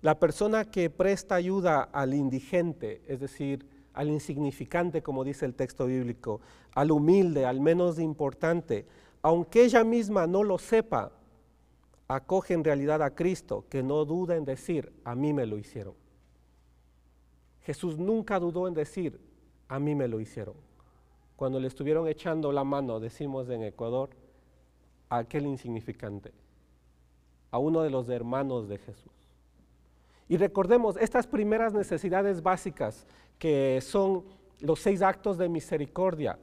La 0.00 0.18
persona 0.18 0.64
que 0.64 0.90
presta 0.90 1.34
ayuda 1.34 1.82
al 1.82 2.14
indigente, 2.14 3.02
es 3.06 3.20
decir, 3.20 3.66
al 3.98 4.10
insignificante, 4.10 5.02
como 5.02 5.24
dice 5.24 5.44
el 5.44 5.56
texto 5.56 5.86
bíblico, 5.86 6.40
al 6.72 6.92
humilde, 6.92 7.44
al 7.44 7.58
menos 7.58 7.98
importante, 7.98 8.86
aunque 9.22 9.64
ella 9.64 9.82
misma 9.82 10.28
no 10.28 10.44
lo 10.44 10.56
sepa, 10.56 11.10
acoge 12.06 12.54
en 12.54 12.62
realidad 12.62 13.02
a 13.02 13.16
Cristo, 13.16 13.64
que 13.68 13.82
no 13.82 14.04
duda 14.04 14.36
en 14.36 14.44
decir, 14.44 14.92
a 15.02 15.16
mí 15.16 15.32
me 15.32 15.46
lo 15.46 15.58
hicieron. 15.58 15.94
Jesús 17.62 17.98
nunca 17.98 18.38
dudó 18.38 18.68
en 18.68 18.74
decir, 18.74 19.18
a 19.66 19.80
mí 19.80 19.96
me 19.96 20.06
lo 20.06 20.20
hicieron. 20.20 20.54
Cuando 21.34 21.58
le 21.58 21.66
estuvieron 21.66 22.06
echando 22.06 22.52
la 22.52 22.62
mano, 22.62 23.00
decimos 23.00 23.48
en 23.48 23.64
Ecuador, 23.64 24.10
a 25.08 25.18
aquel 25.18 25.44
insignificante, 25.44 26.30
a 27.50 27.58
uno 27.58 27.82
de 27.82 27.90
los 27.90 28.08
hermanos 28.08 28.68
de 28.68 28.78
Jesús. 28.78 29.17
Y 30.28 30.36
recordemos, 30.36 30.96
estas 30.98 31.26
primeras 31.26 31.72
necesidades 31.72 32.42
básicas 32.42 33.06
que 33.38 33.80
son 33.80 34.24
los 34.60 34.80
seis 34.80 35.02
actos 35.02 35.38
de 35.38 35.48
misericordia. 35.48 36.38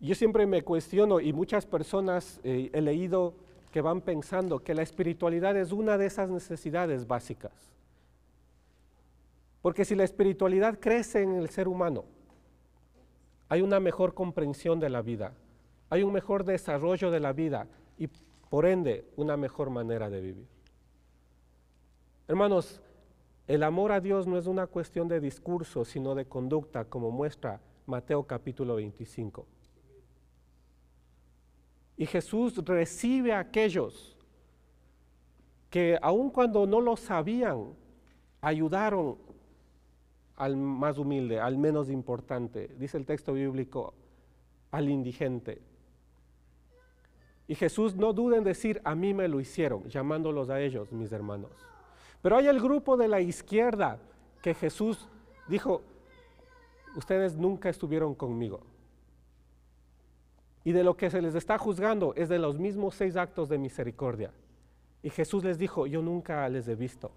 Yo 0.00 0.14
siempre 0.14 0.46
me 0.46 0.62
cuestiono 0.62 1.20
y 1.20 1.32
muchas 1.32 1.66
personas 1.66 2.40
eh, 2.42 2.70
he 2.72 2.80
leído 2.80 3.34
que 3.70 3.80
van 3.80 4.00
pensando 4.00 4.60
que 4.60 4.74
la 4.74 4.82
espiritualidad 4.82 5.56
es 5.56 5.72
una 5.72 5.98
de 5.98 6.06
esas 6.06 6.30
necesidades 6.30 7.06
básicas. 7.06 7.52
Porque 9.60 9.84
si 9.84 9.94
la 9.94 10.04
espiritualidad 10.04 10.78
crece 10.80 11.22
en 11.22 11.34
el 11.34 11.48
ser 11.48 11.68
humano, 11.68 12.04
hay 13.48 13.62
una 13.62 13.80
mejor 13.80 14.14
comprensión 14.14 14.80
de 14.80 14.90
la 14.90 15.02
vida, 15.02 15.34
hay 15.88 16.02
un 16.02 16.12
mejor 16.12 16.44
desarrollo 16.44 17.10
de 17.10 17.20
la 17.20 17.32
vida 17.32 17.66
y 17.98 18.08
por 18.50 18.66
ende 18.66 19.04
una 19.16 19.36
mejor 19.36 19.70
manera 19.70 20.10
de 20.10 20.20
vivir. 20.20 20.46
Hermanos, 22.32 22.80
el 23.46 23.62
amor 23.62 23.92
a 23.92 24.00
Dios 24.00 24.26
no 24.26 24.38
es 24.38 24.46
una 24.46 24.66
cuestión 24.66 25.06
de 25.06 25.20
discurso, 25.20 25.84
sino 25.84 26.14
de 26.14 26.24
conducta, 26.24 26.86
como 26.86 27.10
muestra 27.10 27.60
Mateo 27.84 28.22
capítulo 28.22 28.76
25. 28.76 29.46
Y 31.98 32.06
Jesús 32.06 32.56
recibe 32.64 33.34
a 33.34 33.40
aquellos 33.40 34.16
que 35.68 35.98
aun 36.00 36.30
cuando 36.30 36.66
no 36.66 36.80
lo 36.80 36.96
sabían, 36.96 37.74
ayudaron 38.40 39.18
al 40.36 40.56
más 40.56 40.96
humilde, 40.96 41.38
al 41.38 41.58
menos 41.58 41.90
importante, 41.90 42.68
dice 42.78 42.96
el 42.96 43.04
texto 43.04 43.34
bíblico, 43.34 43.92
al 44.70 44.88
indigente. 44.88 45.60
Y 47.46 47.54
Jesús 47.56 47.94
no 47.94 48.14
duda 48.14 48.38
en 48.38 48.44
decir, 48.44 48.80
a 48.84 48.94
mí 48.94 49.12
me 49.12 49.28
lo 49.28 49.38
hicieron, 49.38 49.86
llamándolos 49.90 50.48
a 50.48 50.62
ellos, 50.62 50.90
mis 50.92 51.12
hermanos. 51.12 51.71
Pero 52.22 52.36
hay 52.36 52.46
el 52.46 52.60
grupo 52.60 52.96
de 52.96 53.08
la 53.08 53.20
izquierda 53.20 53.98
que 54.40 54.54
Jesús 54.54 55.08
dijo, 55.48 55.82
ustedes 56.96 57.36
nunca 57.36 57.68
estuvieron 57.68 58.14
conmigo. 58.14 58.60
Y 60.64 60.72
de 60.72 60.84
lo 60.84 60.96
que 60.96 61.10
se 61.10 61.20
les 61.20 61.34
está 61.34 61.58
juzgando 61.58 62.14
es 62.14 62.28
de 62.28 62.38
los 62.38 62.58
mismos 62.58 62.94
seis 62.94 63.16
actos 63.16 63.48
de 63.48 63.58
misericordia. 63.58 64.32
Y 65.02 65.10
Jesús 65.10 65.42
les 65.42 65.58
dijo, 65.58 65.86
yo 65.88 66.00
nunca 66.00 66.48
les 66.48 66.68
he 66.68 66.76
visto, 66.76 67.10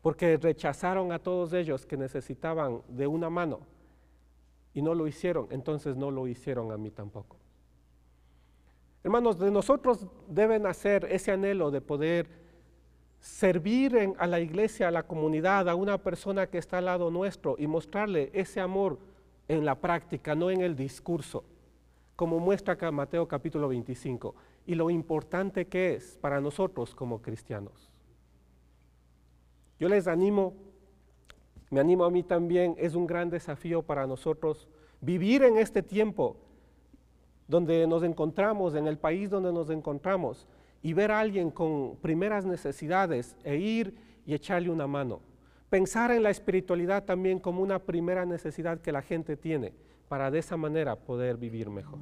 porque 0.00 0.38
rechazaron 0.38 1.12
a 1.12 1.18
todos 1.18 1.52
ellos 1.52 1.84
que 1.84 1.98
necesitaban 1.98 2.80
de 2.88 3.06
una 3.06 3.28
mano 3.28 3.60
y 4.72 4.80
no 4.80 4.94
lo 4.94 5.06
hicieron, 5.06 5.46
entonces 5.50 5.96
no 5.96 6.10
lo 6.10 6.26
hicieron 6.26 6.72
a 6.72 6.78
mí 6.78 6.90
tampoco. 6.90 7.36
Hermanos, 9.04 9.38
de 9.38 9.50
nosotros 9.50 10.06
deben 10.26 10.66
hacer 10.66 11.04
ese 11.10 11.32
anhelo 11.32 11.70
de 11.70 11.82
poder 11.82 12.30
servir 13.20 14.14
a 14.18 14.26
la 14.26 14.40
iglesia, 14.40 14.88
a 14.88 14.90
la 14.90 15.02
comunidad, 15.02 15.68
a 15.68 15.74
una 15.74 15.98
persona 15.98 16.46
que 16.46 16.58
está 16.58 16.78
al 16.78 16.86
lado 16.86 17.10
nuestro 17.10 17.56
y 17.58 17.66
mostrarle 17.66 18.30
ese 18.32 18.60
amor 18.60 18.98
en 19.46 19.64
la 19.64 19.74
práctica, 19.74 20.34
no 20.34 20.50
en 20.50 20.62
el 20.62 20.74
discurso, 20.74 21.44
como 22.16 22.38
muestra 22.38 22.74
acá 22.74 22.90
Mateo 22.90 23.28
capítulo 23.28 23.68
25, 23.68 24.34
y 24.66 24.74
lo 24.74 24.90
importante 24.90 25.66
que 25.66 25.94
es 25.94 26.16
para 26.20 26.40
nosotros 26.40 26.94
como 26.94 27.20
cristianos. 27.20 27.90
Yo 29.78 29.88
les 29.88 30.06
animo, 30.06 30.54
me 31.70 31.80
animo 31.80 32.04
a 32.04 32.10
mí 32.10 32.22
también, 32.22 32.74
es 32.78 32.94
un 32.94 33.06
gran 33.06 33.30
desafío 33.30 33.82
para 33.82 34.06
nosotros 34.06 34.68
vivir 35.00 35.42
en 35.42 35.56
este 35.56 35.82
tiempo 35.82 36.36
donde 37.48 37.86
nos 37.86 38.02
encontramos, 38.02 38.74
en 38.74 38.86
el 38.86 38.96
país 38.98 39.28
donde 39.28 39.52
nos 39.52 39.70
encontramos, 39.70 40.46
y 40.82 40.92
ver 40.92 41.10
a 41.10 41.20
alguien 41.20 41.50
con 41.50 41.96
primeras 41.96 42.44
necesidades 42.44 43.36
e 43.44 43.56
ir 43.56 43.94
y 44.26 44.34
echarle 44.34 44.70
una 44.70 44.86
mano. 44.86 45.20
Pensar 45.68 46.10
en 46.10 46.22
la 46.22 46.30
espiritualidad 46.30 47.04
también 47.04 47.38
como 47.38 47.62
una 47.62 47.78
primera 47.78 48.24
necesidad 48.26 48.80
que 48.80 48.92
la 48.92 49.02
gente 49.02 49.36
tiene 49.36 49.72
para 50.08 50.30
de 50.30 50.40
esa 50.40 50.56
manera 50.56 50.96
poder 50.96 51.36
vivir 51.36 51.70
mejor. 51.70 52.00